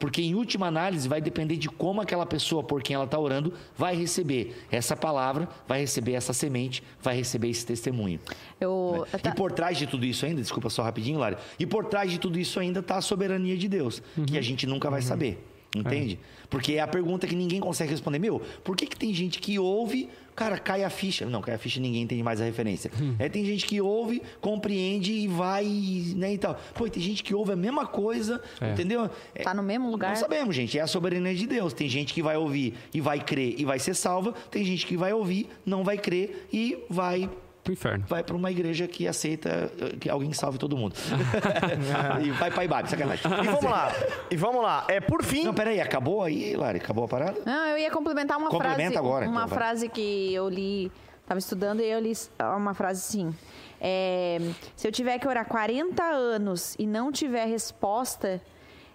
[0.00, 3.52] Porque, em última análise, vai depender de como aquela pessoa por quem ela está orando
[3.76, 8.18] vai receber essa palavra, vai receber essa semente, vai receber esse testemunho.
[8.58, 9.18] Eu, Né?
[9.18, 12.10] tá- E por trás de tudo isso ainda, desculpa só rapidinho, Lara, e por trás
[12.10, 15.46] de tudo isso ainda está a soberania de Deus, que a gente nunca vai saber.
[15.76, 16.18] Entende?
[16.48, 18.18] Porque é a pergunta que ninguém consegue responder.
[18.18, 20.08] Meu, por que, que tem gente que ouve,
[20.40, 21.26] cara, cai a ficha?
[21.26, 22.90] Não, cai a ficha ninguém entende mais a referência.
[23.18, 25.66] É, tem gente que ouve, compreende e vai,
[26.16, 26.58] né, e tal.
[26.74, 28.40] Pô, e tem gente que ouve a mesma coisa,
[28.72, 29.10] entendeu?
[29.34, 30.08] É, Tá no mesmo lugar?
[30.10, 30.78] Não sabemos, gente.
[30.78, 31.74] É a soberania de Deus.
[31.74, 34.32] Tem gente que vai ouvir e vai crer e vai ser salva.
[34.50, 37.28] Tem gente que vai ouvir, não vai crer e vai
[37.62, 38.04] Pro inferno.
[38.08, 40.94] vai para uma igreja que aceita eh, que alguém salve todo mundo.
[42.24, 43.24] e vai para Ibabe, sacanagem.
[43.42, 43.92] E vamos lá.
[44.30, 44.84] E vamos lá.
[44.88, 46.78] É, por fim, Não, peraí, acabou aí, Lari?
[46.78, 47.38] Acabou a parada?
[47.44, 48.96] Não, eu ia complementar uma Complementa frase.
[48.98, 49.58] agora, uma então, vai.
[49.58, 50.90] frase que eu li,
[51.22, 52.12] estava estudando e eu li
[52.56, 53.34] uma frase assim.
[53.80, 54.38] é,
[54.76, 58.40] se eu tiver que orar 40 anos e não tiver resposta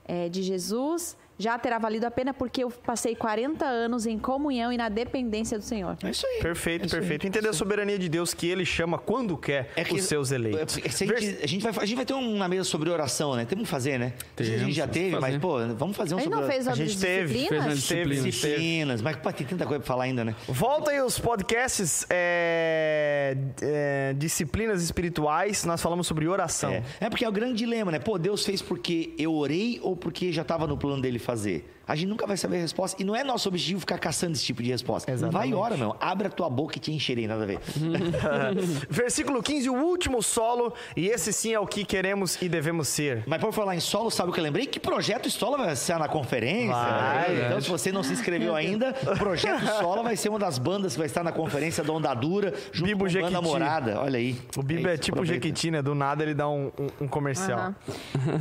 [0.07, 4.71] é, de Jesus, já terá valido a pena porque eu passei 40 anos em comunhão
[4.71, 5.97] e na dependência do Senhor.
[6.03, 6.39] É isso aí.
[6.41, 7.01] Perfeito, É isso aí.
[7.01, 7.27] perfeito.
[7.27, 10.77] Entender a soberania de Deus que ele chama quando quer É que- os seus eleitos.
[10.77, 13.36] é- a, gente, a gente vai, a gente vai ter um na mesa sobre oração,
[13.36, 13.45] né?
[13.45, 14.13] Temos que fazer, né?
[14.38, 16.67] a gente Temos, já teve, mas, pô, vamos fazer um A gente sobre não fez
[16.67, 17.49] a gente teve, disciplinas?
[17.49, 18.23] fez nas Teve, disciplinas.
[18.33, 19.01] disciplinas.
[19.01, 20.36] Mas, pô, tem tanta coisa pra falar ainda, né?
[20.47, 25.63] Volta aí os podcasts é, é, disciplinas espirituais.
[25.65, 26.71] Nós falamos sobre oração.
[26.71, 26.83] É.
[27.01, 27.99] é porque é o grande dilema, né?
[27.99, 31.63] Pô, Deus fez porque eu orei ou porque já estava no plano dele fazer?
[31.88, 33.01] A gente nunca vai saber a resposta.
[33.01, 35.11] E não é nosso objetivo ficar caçando esse tipo de resposta.
[35.11, 35.33] Exatamente.
[35.33, 35.95] Vai e ora, meu.
[35.99, 37.59] Abre a tua boca e te encherei, nada a ver.
[38.89, 40.73] Versículo 15, o último solo.
[40.95, 43.23] E esse sim é o que queremos e devemos ser.
[43.27, 44.65] Mas por falar em solo, sabe o que eu lembrei?
[44.65, 46.73] Que Projeto Sola vai ser na conferência.
[46.73, 47.45] Vai.
[47.45, 50.99] Então, se você não se inscreveu ainda, Projeto Sola vai ser uma das bandas que
[50.99, 53.41] vai estar na conferência da Onda Dura, junto Bibo com a banda.
[53.41, 54.01] Morada.
[54.01, 54.36] Olha aí.
[54.57, 55.45] O Bibo é, isso, tipo aproveita.
[55.47, 55.81] Jequiti, né?
[55.81, 57.59] Do nada ele dá um, um- um comercial.
[57.59, 57.75] Aham.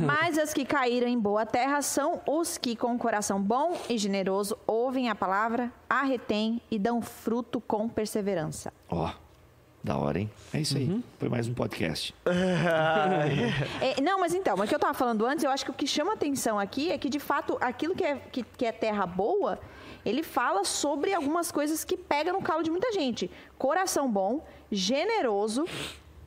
[0.05, 4.57] Mas as que caíram em boa terra são os que, com coração bom e generoso,
[4.67, 8.71] ouvem a palavra, a retêm e dão fruto com perseverança.
[8.89, 9.09] Ó,
[9.83, 10.31] da hora, hein?
[10.53, 10.95] É isso Uhum.
[10.95, 11.03] aí.
[11.19, 12.13] Foi mais um podcast.
[13.81, 15.73] É, não, mas então, mas o que eu estava falando antes, eu acho que o
[15.73, 19.05] que chama atenção aqui é que, de fato, aquilo que é, que, que é terra
[19.05, 19.59] boa,
[20.05, 23.29] ele fala sobre algumas coisas que pegam no calo de muita gente.
[23.57, 25.65] Coração bom, generoso,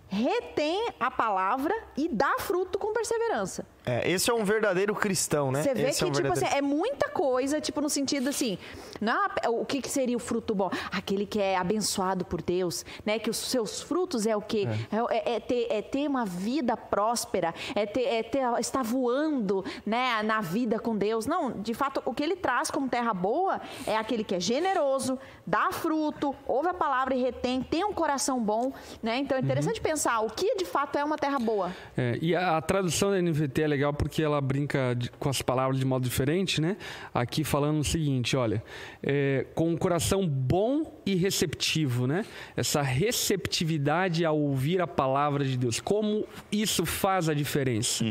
[0.09, 3.66] retém a palavra e dá fruto com perseverança.
[3.89, 5.62] É, esse é um verdadeiro cristão, né?
[5.62, 6.66] Você vê esse que, é um tipo assim, verdadeiro...
[6.66, 8.59] é muita coisa, tipo, no sentido assim,
[9.01, 10.70] não é o que, que seria o fruto bom?
[10.93, 13.18] Aquele que é abençoado por Deus, né?
[13.18, 14.66] Que os seus frutos é o quê?
[14.93, 19.64] É, é- é ter, é ter uma vida próspera, é ter, é ter estar voando,
[19.86, 20.22] né?
[20.22, 21.26] Na vida com Deus.
[21.26, 25.18] Não, de fato, o que ele traz como terra boa é aquele que é generoso,
[25.47, 28.72] dá fruto, ouve a palavra e retém, tem um coração bom,
[29.03, 29.18] né?
[29.18, 31.70] Então é interessante pensar o que de fato é uma terra boa.
[31.97, 35.40] É, e a, a tradução da NVT é legal porque ela brinca de- com as
[35.40, 36.76] palavras de modo diferente, né?
[37.14, 38.62] Aqui falando o seguinte, olha,
[39.02, 42.24] é, com um coração bom e receptivo, né?
[42.56, 45.80] Essa receptividade ao ouvir a palavra de Deus.
[45.80, 48.04] Como isso faz a diferença?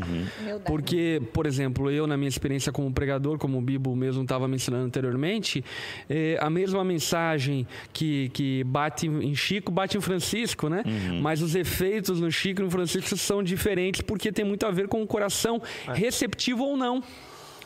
[0.66, 4.56] Porque, por exemplo, eu na minha experiência como pregador, como o Bibo mesmo estava me
[4.56, 5.64] ensinando anteriormente,
[6.10, 10.84] é, a mesma mensagem que, que bate em Chico, bate em Francisco, né?
[11.22, 14.88] Mas os efeitos no Chico e no Francisco são diferentes porque tem muito a ver
[14.88, 15.57] com o coração
[15.94, 17.04] receptivo ou não.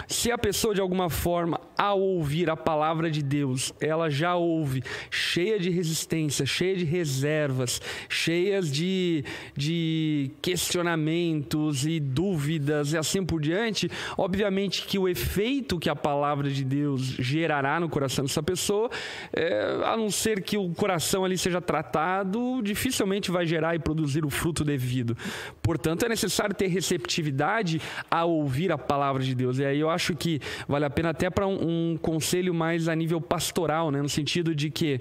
[0.08, 4.84] Se a pessoa, de alguma forma, ao ouvir a palavra de Deus, ela já ouve
[5.10, 9.26] cheia de resistência, cheia de reservas, cheias de,
[9.58, 16.52] de questionamentos e dúvidas e assim por diante, obviamente que o efeito que a palavra
[16.52, 18.88] de Deus gerará no coração dessa pessoa,
[19.34, 24.24] é, a não ser que o coração ali seja tratado, dificilmente vai gerar e produzir
[24.24, 25.18] o fruto devido.
[25.64, 29.58] Portanto, é necessário ter receptividade a ouvir a palavra de Deus.
[29.58, 32.96] E aí eu acho que vale a pena até para um, um conselho mais a
[32.96, 34.02] nível pastoral, né?
[34.02, 35.00] no sentido de que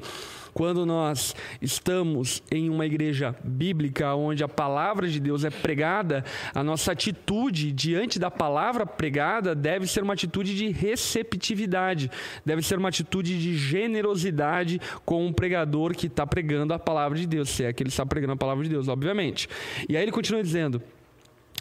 [0.52, 6.62] quando nós estamos em uma igreja bíblica onde a palavra de Deus é pregada, a
[6.62, 12.10] nossa atitude diante da palavra pregada deve ser uma atitude de receptividade,
[12.44, 17.26] deve ser uma atitude de generosidade com um pregador que está pregando a palavra de
[17.26, 19.48] Deus, se é que ele está pregando a palavra de Deus, obviamente.
[19.88, 20.82] E aí ele continua dizendo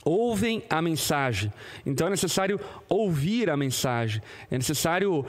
[0.03, 1.51] ouvem a mensagem.
[1.85, 4.21] Então é necessário ouvir a mensagem.
[4.49, 5.25] É necessário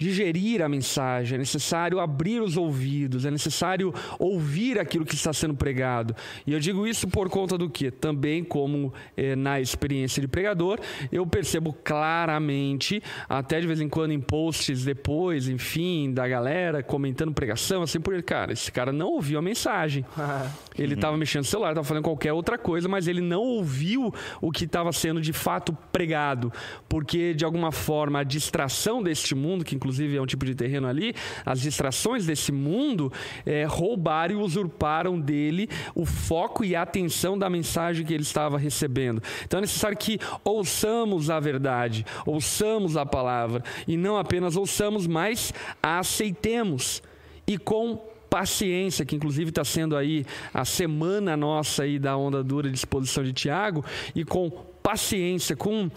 [0.00, 5.54] digerir a mensagem, é necessário abrir os ouvidos, é necessário ouvir aquilo que está sendo
[5.54, 6.16] pregado.
[6.46, 7.90] E eu digo isso por conta do que?
[7.90, 10.80] Também, como eh, na experiência de pregador,
[11.12, 17.34] eu percebo claramente, até de vez em quando em posts depois, enfim, da galera comentando
[17.34, 20.02] pregação, assim por cara, esse cara não ouviu a mensagem.
[20.78, 24.50] Ele estava mexendo no celular, estava fazendo qualquer outra coisa, mas ele não ouviu o
[24.50, 26.50] que estava sendo de fato pregado,
[26.88, 30.86] porque de alguma forma a distração deste mundo, que inclusive é um tipo de terreno
[30.86, 31.14] ali,
[31.44, 33.12] as distrações desse mundo
[33.46, 38.58] é, roubaram e usurparam dele o foco e a atenção da mensagem que ele estava
[38.58, 39.22] recebendo.
[39.44, 45.52] Então é necessário que ouçamos a verdade, ouçamos a palavra e não apenas ouçamos, mas
[45.82, 47.02] a aceitemos
[47.46, 47.96] e com
[48.28, 53.24] paciência, que inclusive está sendo aí a semana nossa aí da onda dura de exposição
[53.24, 53.84] de Tiago,
[54.14, 54.50] e com
[54.82, 55.90] paciência, com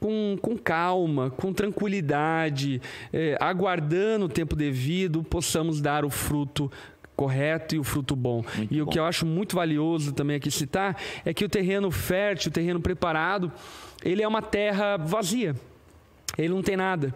[0.00, 2.80] com, com calma, com tranquilidade,
[3.12, 6.70] eh, aguardando o tempo devido, possamos dar o fruto
[7.16, 8.44] correto e o fruto bom.
[8.70, 12.48] e o que eu acho muito valioso também aqui citar é que o terreno fértil,
[12.48, 13.50] o terreno preparado,
[14.04, 15.56] ele é uma terra vazia.
[16.36, 17.12] Ele não tem nada.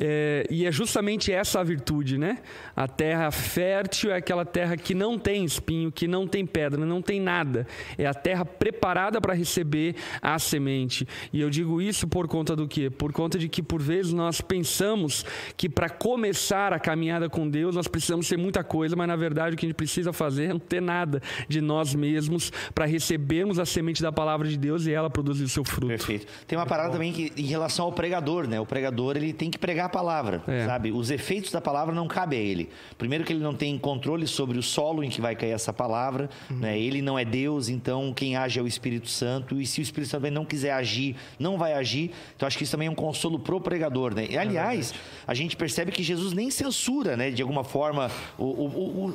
[0.00, 2.38] É, e é justamente essa a virtude, né?
[2.74, 7.00] A terra fértil é aquela terra que não tem espinho, que não tem pedra, não
[7.00, 7.66] tem nada.
[7.96, 11.06] É a terra preparada para receber a semente.
[11.32, 12.90] E eu digo isso por conta do quê?
[12.90, 15.24] Por conta de que por vezes nós pensamos
[15.56, 19.54] que para começar a caminhada com Deus nós precisamos ser muita coisa, mas na verdade
[19.54, 23.58] o que a gente precisa fazer é não ter nada de nós mesmos para recebermos
[23.58, 25.88] a semente da palavra de Deus e ela produzir o seu fruto.
[25.88, 26.26] Perfeito.
[26.46, 28.60] Tem uma parada também que, em relação ao pregador, né?
[28.60, 30.66] O pregador, ele tem que pregar a palavra, É.
[30.66, 30.92] sabe?
[30.92, 32.68] Os efeitos da palavra não cabem a ele.
[32.98, 36.28] Primeiro que ele não tem controle sobre o solo em que vai cair essa palavra,
[36.50, 36.78] né?
[36.78, 40.10] Ele não é Deus, então quem age é o Espírito Santo, e se o Espírito
[40.10, 42.10] Santo também não quiser agir, não vai agir.
[42.36, 44.26] Então acho que isso também é um consolo pro pregador, né?
[44.28, 44.92] E, aliás,
[45.26, 47.30] a gente percebe que Jesus nem censura, né?
[47.30, 48.66] De alguma forma, o, o,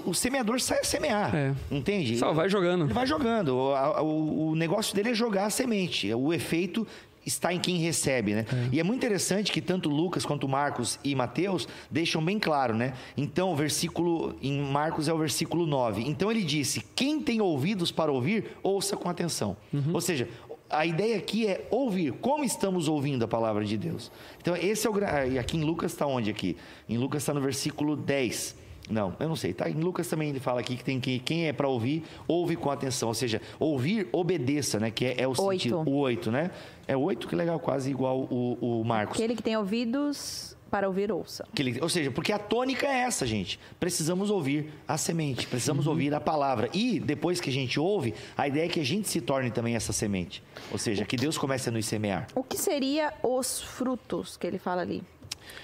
[0.06, 1.54] o, o semeador sai a semear, É.
[1.70, 2.18] entende?
[2.18, 2.86] Só vai jogando.
[2.86, 3.50] Ele vai jogando.
[3.56, 6.14] O, o- o negócio dele é jogar a semente.
[6.14, 6.88] O efeito
[7.26, 8.46] está em quem recebe, né?
[8.72, 12.94] E é muito interessante que tanto Lucas quanto Marcos e Mateus deixam bem claro, né?
[13.16, 16.02] Então, o versículo em Marcos é o versículo 9.
[16.02, 19.56] Então ele disse: "Quem tem ouvidos para ouvir, ouça com atenção".
[19.94, 20.28] Ou seja,
[20.70, 22.14] a ideia aqui é ouvir.
[22.14, 24.12] Como estamos ouvindo a palavra de Deus?
[24.40, 24.94] Então, esse é o
[25.30, 26.56] e aqui em Lucas está onde aqui?
[26.88, 28.61] Em Lucas está no versículo 10.
[28.92, 29.54] Não, eu não sei.
[29.54, 29.70] Tá?
[29.70, 32.70] Em Lucas também ele fala aqui que tem que quem é para ouvir, ouve com
[32.70, 33.08] atenção.
[33.08, 34.92] Ou seja, ouvir, obedeça, né?
[34.92, 35.62] Que é, é o Oito.
[35.64, 35.84] sentido.
[35.90, 36.52] O oito, né?
[36.88, 39.16] É oito, que legal, quase igual o, o Marcos.
[39.18, 41.46] Aquele que tem ouvidos, para ouvir, ouça.
[41.54, 43.60] Que ele- ou seja, porque a tônica é essa, gente.
[43.80, 46.70] Precisamos ouvir a semente, precisamos ouvir a palavra.
[46.74, 49.76] E depois que a gente ouve, a ideia é que a gente se torne também
[49.76, 50.42] essa semente.
[50.72, 52.28] Ou seja, que Deus comece a nos semear.
[52.34, 55.04] O que seria os frutos que ele fala ali?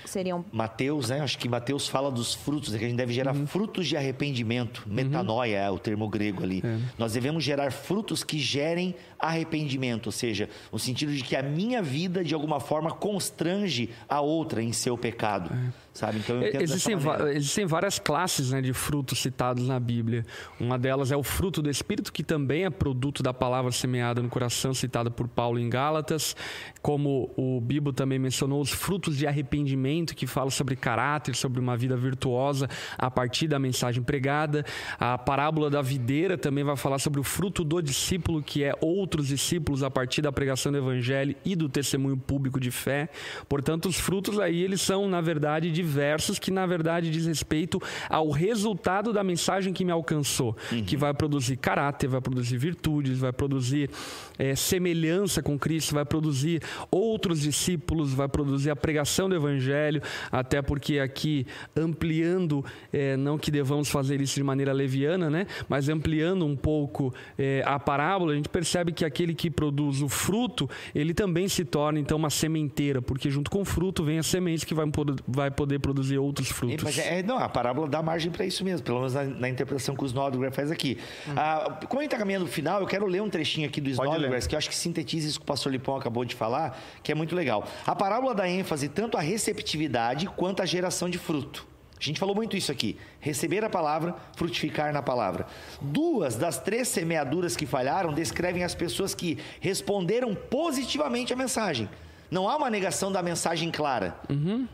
[0.06, 1.22] Seriam Mateus, né?
[1.22, 4.84] Acho que Mateus fala dos frutos, é que a gente deve gerar frutos de arrependimento.
[4.88, 6.64] Metanoia é o termo grego ali.
[6.98, 11.82] Nós devemos gerar frutos que gerem arrependimento, ou seja, no sentido de que a minha
[11.82, 15.52] vida, de alguma forma, constrange a outra em seu pecado.
[15.98, 16.20] Sabe?
[16.20, 16.96] Então dessa Existem,
[17.34, 20.24] existem várias classes né, de frutos citados na Bíblia.
[20.60, 24.30] Uma delas é o fruto do Espírito, que também é produto da palavra semeada no
[24.30, 26.36] coração, citada por Paulo em Gálatas.
[26.84, 31.76] Como o Bibo também mencionou, os frutos de arrependimento, que fala sobre caráter, sobre uma
[31.76, 34.64] vida virtuosa a partir da mensagem pregada.
[35.00, 39.30] A parábola da videira também vai falar sobre o fruto do discípulo, que é outros
[39.30, 43.10] discípulos a partir da pregação do evangelho e do testemunho público de fé.
[43.50, 48.30] Portanto, os frutos aí, eles são, na verdade, diversos, que na verdade diz respeito ao
[48.30, 53.90] resultado da mensagem que me alcançou, que vai produzir caráter, vai produzir virtudes, vai produzir
[54.38, 56.62] eh, semelhança com Cristo, vai produzir
[56.92, 63.50] outros discípulos, vai produzir a pregação do evangelho, até porque aqui ampliando, eh, não que
[63.50, 65.48] devamos fazer isso de maneira leviana, né?
[65.70, 70.10] Mas ampliando um pouco eh, a parábola, a gente percebe que aquele que produz o
[70.10, 74.24] fruto, ele também se torna então uma sementeira, porque junto com o fruto vem a
[74.24, 74.86] semente que vai,
[75.28, 76.98] vai poder produzir outros frutos.
[76.98, 79.96] é- é- não, a parábola dá margem para isso mesmo, pelo menos na, na interpretação
[79.96, 80.98] que o Snodgrass faz aqui.
[81.36, 83.90] Ah, como a gente está caminhando no final, eu quero ler um trechinho aqui do
[83.90, 87.12] Snodgrass, que eu acho que sintetiza isso que o pastor Lipão acabou de falar, que
[87.12, 87.66] é muito legal.
[87.86, 91.66] A parábola dá ênfase tanto à receptividade quanto à geração de fruto.
[92.00, 92.96] A gente falou muito isso aqui.
[93.20, 95.48] Receber a palavra, frutificar na palavra.
[95.82, 101.90] Duas das três semeaduras que falharam descrevem as pessoas que responderam positivamente à mensagem.
[102.30, 104.16] Não há uma negação da mensagem clara.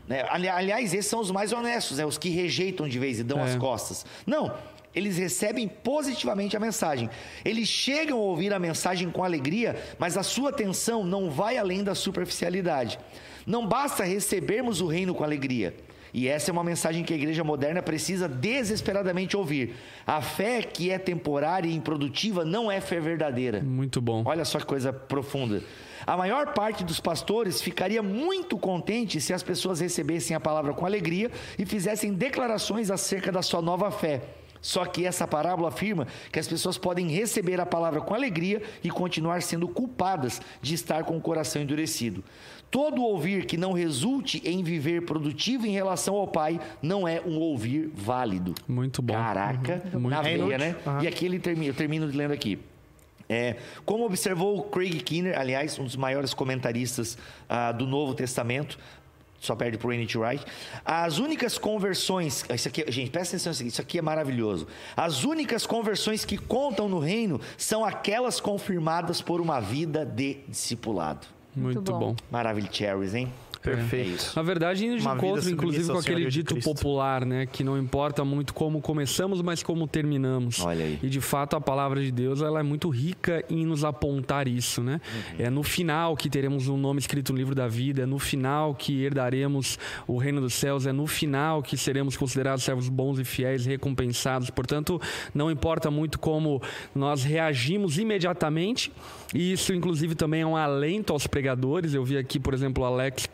[0.08, 0.24] Né?
[0.28, 2.04] Ali- Aliás, esses são os mais honestos, né?
[2.06, 4.04] os que rejeitam de vez e dão as costas.
[4.26, 4.52] Não,
[4.94, 7.08] eles recebem positivamente a mensagem.
[7.44, 11.82] Eles chegam a ouvir a mensagem com alegria, mas a sua atenção não vai além
[11.84, 12.98] da superficialidade.
[13.46, 15.74] Não basta recebermos o reino com alegria.
[16.16, 19.74] E essa é uma mensagem que a igreja moderna precisa desesperadamente ouvir.
[20.06, 23.60] A fé que é temporária e improdutiva não é fé verdadeira.
[23.60, 24.22] Muito bom.
[24.24, 25.60] Olha só que coisa profunda.
[26.06, 30.84] A maior parte dos pastores ficaria muito contente se as pessoas recebessem a palavra com
[30.84, 34.22] alegria e fizessem declarações acerca da sua nova fé.
[34.60, 38.88] Só que essa parábola afirma que as pessoas podem receber a palavra com alegria e
[38.90, 42.24] continuar sendo culpadas de estar com o coração endurecido.
[42.70, 47.38] Todo ouvir que não resulte em viver produtivo em relação ao Pai não é um
[47.38, 48.54] ouvir válido.
[48.66, 49.12] Muito bom.
[49.12, 50.22] Caraca, Muito na bom.
[50.22, 50.76] veia, né?
[50.86, 51.02] Aham.
[51.02, 52.58] E aqui ele termina, eu termino lendo aqui.
[53.34, 57.18] É, como observou Craig Kinner, aliás, um dos maiores comentaristas
[57.48, 58.78] ah, do Novo Testamento,
[59.40, 60.16] só perde para o N.T.
[60.16, 60.44] Wright,
[60.84, 64.66] as únicas conversões, isso aqui, gente, presta atenção, nisso aqui, isso aqui é maravilhoso.
[64.96, 71.26] As únicas conversões que contam no reino são aquelas confirmadas por uma vida de discipulado.
[71.54, 71.98] Muito, Muito bom.
[71.98, 72.16] bom.
[72.30, 73.32] Maravilha, Cherries, hein?
[73.64, 74.32] Perfeito.
[74.32, 74.36] É.
[74.36, 77.46] Na verdade, indo de Uma encontro, inclusive, com aquele de dito popular, né?
[77.46, 80.60] Que não importa muito como começamos, mas como terminamos.
[80.60, 80.98] Olha aí.
[81.02, 84.82] E de fato, a palavra de Deus ela é muito rica em nos apontar isso,
[84.82, 85.00] né?
[85.14, 85.46] Uhum.
[85.46, 88.74] É no final que teremos um nome escrito no livro da vida, é no final
[88.74, 93.24] que herdaremos o reino dos céus, é no final que seremos considerados servos bons e
[93.24, 94.50] fiéis, recompensados.
[94.50, 95.00] Portanto,
[95.34, 96.60] não importa muito como
[96.94, 98.92] nós reagimos imediatamente.
[99.34, 101.92] E isso, inclusive, também é um alento aos pregadores.
[101.92, 103.26] Eu vi aqui, por exemplo, o Alex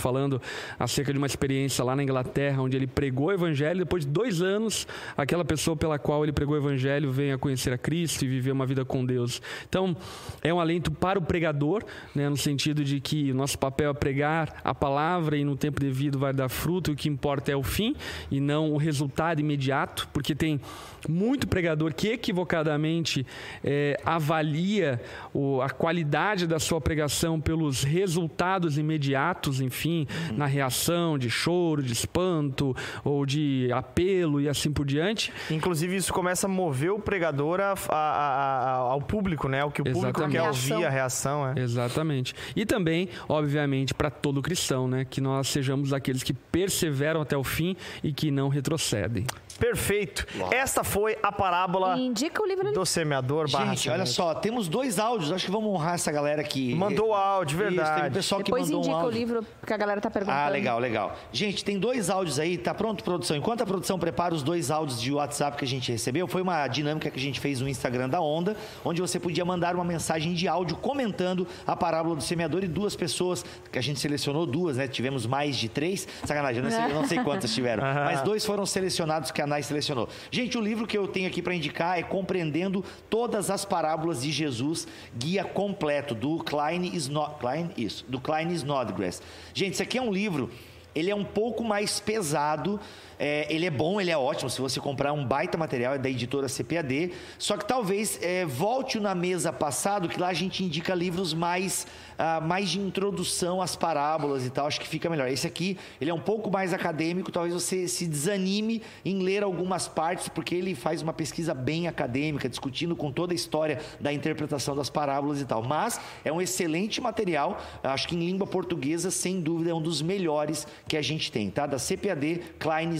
[0.00, 0.40] Falando
[0.78, 3.80] acerca de uma experiência lá na Inglaterra, onde ele pregou o evangelho.
[3.80, 7.72] Depois de dois anos, aquela pessoa pela qual ele pregou o evangelho vem a conhecer
[7.72, 9.40] a Cristo e viver uma vida com Deus.
[9.68, 9.96] Então,
[10.42, 14.60] é um alento para o pregador, né, no sentido de que nosso papel é pregar
[14.64, 16.92] a palavra e no tempo devido vai dar fruto.
[16.92, 17.94] O que importa é o fim
[18.30, 20.60] e não o resultado imediato, porque tem
[21.08, 23.24] muito pregador que equivocadamente
[23.62, 25.00] eh, avalia
[25.32, 31.92] o- a qualidade da sua pregação pelos resultados imediatos, enfim, na reação de choro, de
[31.92, 35.32] espanto ou de apelo e assim por diante.
[35.50, 39.64] Inclusive, isso começa a mover o pregador a- a- a- a- ao público, né?
[39.64, 40.32] O que o público Exatamente.
[40.32, 40.76] quer Reação.
[40.76, 41.60] ouvir, a reação, é.
[41.60, 42.34] Exatamente.
[42.54, 47.44] E também, obviamente, para todo cristão, né, que nós sejamos aqueles que perseveram até o
[47.44, 49.24] fim e que não retrocedem.
[49.58, 50.26] Perfeito.
[50.50, 54.10] Esta foi a parábola indica o livro do semeador barra Gente, olha semente.
[54.10, 55.32] só, temos dois áudios.
[55.32, 58.14] Acho que vamos honrar essa galera que Mandou áudio, Isso, teve um verdade.
[58.14, 59.18] pessoal que Depois mandou indica um o áudio.
[59.18, 60.38] livro Porque a galera tá perguntando.
[60.38, 61.16] Ah, legal, legal.
[61.32, 63.36] Gente, tem dois áudios aí, tá pronto, produção?
[63.36, 66.66] Enquanto a produção prepara os dois áudios de WhatsApp que a gente recebeu, foi uma
[66.68, 70.34] dinâmica que a gente fez no Instagram da Onda, onde você podia mandar uma mensagem
[70.34, 74.76] de áudio comentando a parábola do semeador e duas pessoas, que a gente selecionou duas,
[74.76, 74.86] né?
[74.86, 76.06] Tivemos mais de três.
[76.24, 77.82] Sacanagem, eu não sei, eu não sei quantas tiveram.
[78.04, 80.08] mas dois foram selecionados que a Nai selecionou.
[80.30, 84.30] Gente, o livro que eu tenho aqui para indicar é Compreendendo Todas as Parábolas de
[84.30, 84.86] Jesus,
[85.16, 89.22] guia completo, do Klein, Sno Klein isso, do Klein Snodgrass.
[89.54, 90.50] Gente, isso aqui é um livro,
[90.94, 92.80] ele é um pouco mais pesado,
[93.18, 94.50] é, ele é bom, ele é ótimo.
[94.50, 97.12] Se você comprar um baita material, é da editora CPAD.
[97.38, 101.86] Só que talvez é, volte na mesa passado, que lá a gente indica livros mais,
[102.18, 104.66] ah, mais de introdução às parábolas e tal.
[104.66, 105.28] Acho que fica melhor.
[105.28, 107.32] Esse aqui, ele é um pouco mais acadêmico.
[107.32, 112.48] Talvez você se desanime em ler algumas partes, porque ele faz uma pesquisa bem acadêmica,
[112.48, 115.62] discutindo com toda a história da interpretação das parábolas e tal.
[115.62, 117.60] Mas é um excelente material.
[117.82, 121.50] Acho que em língua portuguesa, sem dúvida, é um dos melhores que a gente tem,
[121.50, 121.66] tá?
[121.66, 122.42] Da CPAD,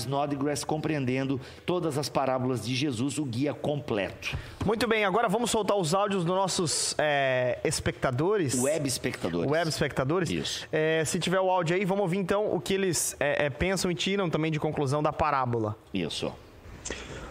[0.07, 4.37] Klein Snodgrass compreendendo todas as parábolas de Jesus, o guia completo.
[4.65, 8.55] Muito bem, agora vamos soltar os áudios dos nossos é, espectadores.
[8.59, 9.51] Web espectadores.
[9.51, 10.31] Web espectadores.
[10.31, 10.69] Isso.
[10.73, 13.91] É, se tiver o áudio aí, vamos ouvir então o que eles é, é, pensam
[13.91, 15.77] e tiram também de conclusão da parábola.
[15.93, 16.33] Isso.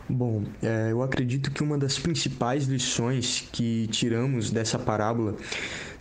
[0.07, 5.35] Bom, é, eu acredito que uma das principais lições que tiramos dessa parábola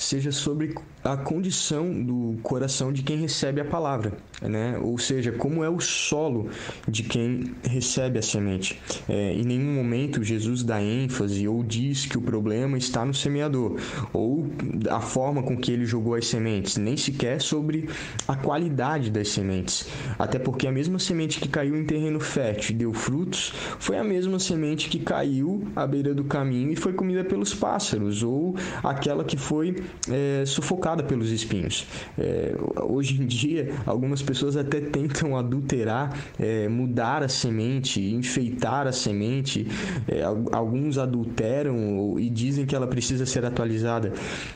[0.05, 4.79] seja sobre a condição do coração de quem recebe a palavra, né?
[4.83, 6.49] Ou seja, como é o solo
[6.89, 8.81] de quem recebe a semente.
[9.09, 13.79] É, em nenhum momento Jesus dá ênfase ou diz que o problema está no semeador
[14.13, 14.47] ou
[14.91, 17.89] a forma com que ele jogou as sementes, nem sequer sobre
[18.27, 19.87] a qualidade das sementes.
[20.19, 24.05] Até porque a mesma semente que caiu em terreno fértil e deu frutos foi a
[24.05, 29.25] mesma semente que caiu à beira do caminho e foi comida pelos pássaros ou aquela
[29.25, 31.87] que foi é, sufocada pelos espinhos.
[32.19, 38.93] É, hoje em dia, algumas pessoas até tentam adulterar, é, mudar a semente, enfeitar a
[38.93, 39.67] semente.
[40.07, 40.23] É,
[40.53, 44.13] alguns adulteram e dizem que ela precisa ser atualizada,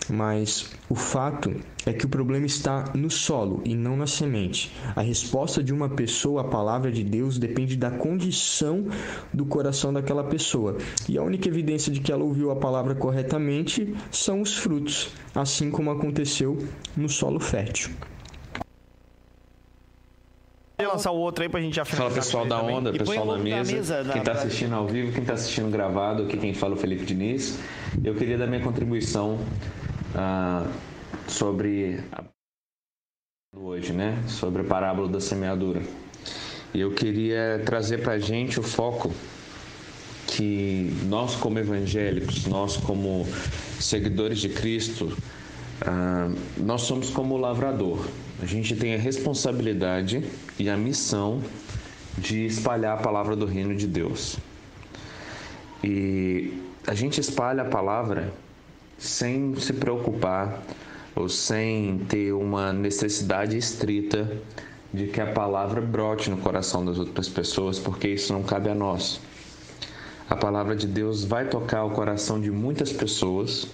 [0.08, 1.54] mas o fato
[1.88, 4.70] é que o problema está no solo e não na semente.
[4.94, 8.86] A resposta de uma pessoa à palavra de Deus depende da condição
[9.32, 10.76] do coração daquela pessoa.
[11.08, 15.70] E a única evidência de que ela ouviu a palavra corretamente são os frutos, assim
[15.70, 16.58] como aconteceu
[16.96, 17.90] no solo fértil.
[20.76, 22.76] Pode lançar o outro aí pra gente já Fala pessoal da também.
[22.76, 25.32] onda, E pessoal da da mesa, mesa, na- quem tá assistindo ao vivo, quem tá
[25.32, 27.58] assistindo gravado, aqui quem fala é o Felipe Diniz.
[28.04, 29.38] Eu queria dar minha contribuição
[30.14, 30.64] ah,
[31.28, 32.24] sobre a
[33.56, 34.22] hoje, né?
[34.26, 35.82] Sobre a parábola da semeadura.
[36.74, 39.10] E eu queria trazer pra gente o foco
[40.26, 43.26] que nós como evangélicos, nós como
[43.80, 45.16] seguidores de Cristo,
[45.80, 48.06] ah, nós somos como lavrador.
[48.40, 50.22] A gente tem a responsabilidade
[50.58, 51.42] e a missão
[52.18, 54.36] de espalhar a palavra do reino de Deus.
[55.82, 58.32] E a gente espalha a palavra
[58.98, 60.62] sem se preocupar
[61.18, 64.30] ou sem ter uma necessidade estrita
[64.94, 68.74] de que a palavra brote no coração das outras pessoas, porque isso não cabe a
[68.74, 69.20] nós.
[70.30, 73.66] A palavra de Deus vai tocar o coração de muitas pessoas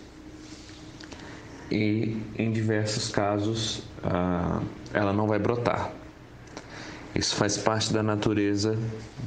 [1.71, 4.63] e, em diversos casos, ah,
[4.95, 5.93] ela não vai brotar.
[7.15, 8.79] Isso faz parte da natureza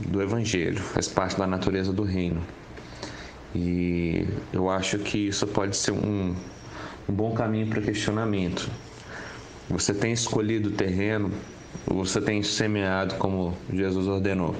[0.07, 2.41] do Evangelho, faz parte da natureza do reino.
[3.53, 6.35] E eu acho que isso pode ser um,
[7.09, 8.69] um bom caminho para questionamento.
[9.69, 11.31] Você tem escolhido o terreno,
[11.85, 14.55] você tem semeado como Jesus ordenou?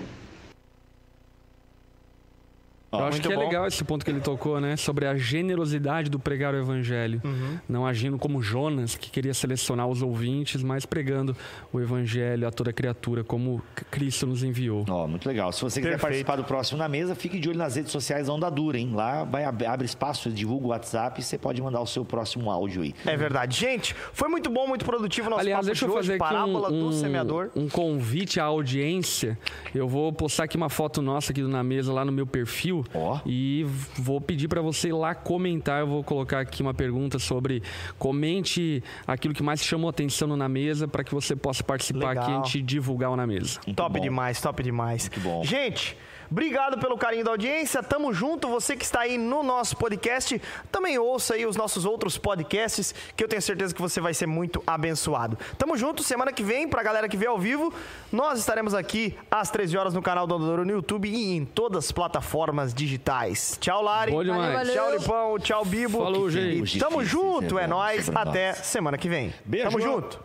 [2.92, 3.42] Eu acho que é bom.
[3.42, 4.78] legal esse ponto que ele tocou, né?
[4.78, 7.22] Sobre a generosidade do pregar o evangelho.
[7.24, 7.58] Uhum.
[7.68, 11.36] Não agindo como Jonas, que queria selecionar os ouvintes, mas pregando
[11.74, 13.62] o evangelho a toda criatura, como
[13.92, 14.86] Cristo nos enviou.
[14.90, 15.52] Ó, muito legal.
[15.52, 16.02] Se você quiser Perfeito.
[16.02, 18.92] participar do próximo na mesa, fique de olho nas redes sociais da Onda Dura, hein?
[18.94, 22.50] Lá vai, ab- abre espaço, divulga o WhatsApp e você pode mandar o seu próximo
[22.50, 22.94] áudio aí.
[23.06, 23.58] É verdade.
[23.60, 26.24] Gente, foi muito bom, muito produtivo o nosso Aliás, papo deixa de eu hoje, fazer
[26.24, 27.50] aqui Parábola um, do um- Semeador.
[27.56, 29.38] um convite à audiência.
[29.76, 32.77] Eu vou postar aqui uma foto nossa aqui do na mesa lá no meu perfil
[32.94, 33.20] Ó.
[33.26, 33.66] e
[33.96, 35.82] vou pedir para você ir lá comentar.
[35.82, 37.62] Eu vou colocar aqui uma pergunta sobre
[37.98, 42.24] comente aquilo que mais chamou atenção no na mesa para que você possa participar Legal.
[42.24, 43.60] aqui e a gente divulgar o na mesa.
[43.66, 44.04] Muito top bom.
[44.04, 45.10] demais, top demais.
[45.10, 45.44] Muito bom.
[45.44, 45.98] Gente,
[46.32, 47.82] obrigado pelo carinho da audiência.
[47.84, 48.48] Tamo junto.
[48.48, 53.24] Você que está aí no nosso podcast, também ouça aí os nossos outros podcasts, que
[53.24, 55.38] eu tenho certeza que você vai ser muito abençoado.
[55.58, 56.04] Tamo junto.
[56.04, 57.74] Semana que vem, pra galera que vê ao vivo,
[58.12, 61.86] nós estaremos aqui às 13 horas no canal do Andador no YouTube e em todas
[61.86, 63.58] as plataformas digitais.
[63.60, 64.12] Tchau, Lari.
[64.12, 64.54] Bom demais.
[64.54, 65.40] Valeu, Tchau, Lipão.
[65.40, 65.98] Tchau, Bibo.
[66.00, 66.80] Falou, E gente.
[66.80, 68.10] Tamo junto, é nóis.
[68.14, 69.34] Até semana que vem.
[69.46, 69.70] Beijo.
[69.70, 70.20] Tamo junto.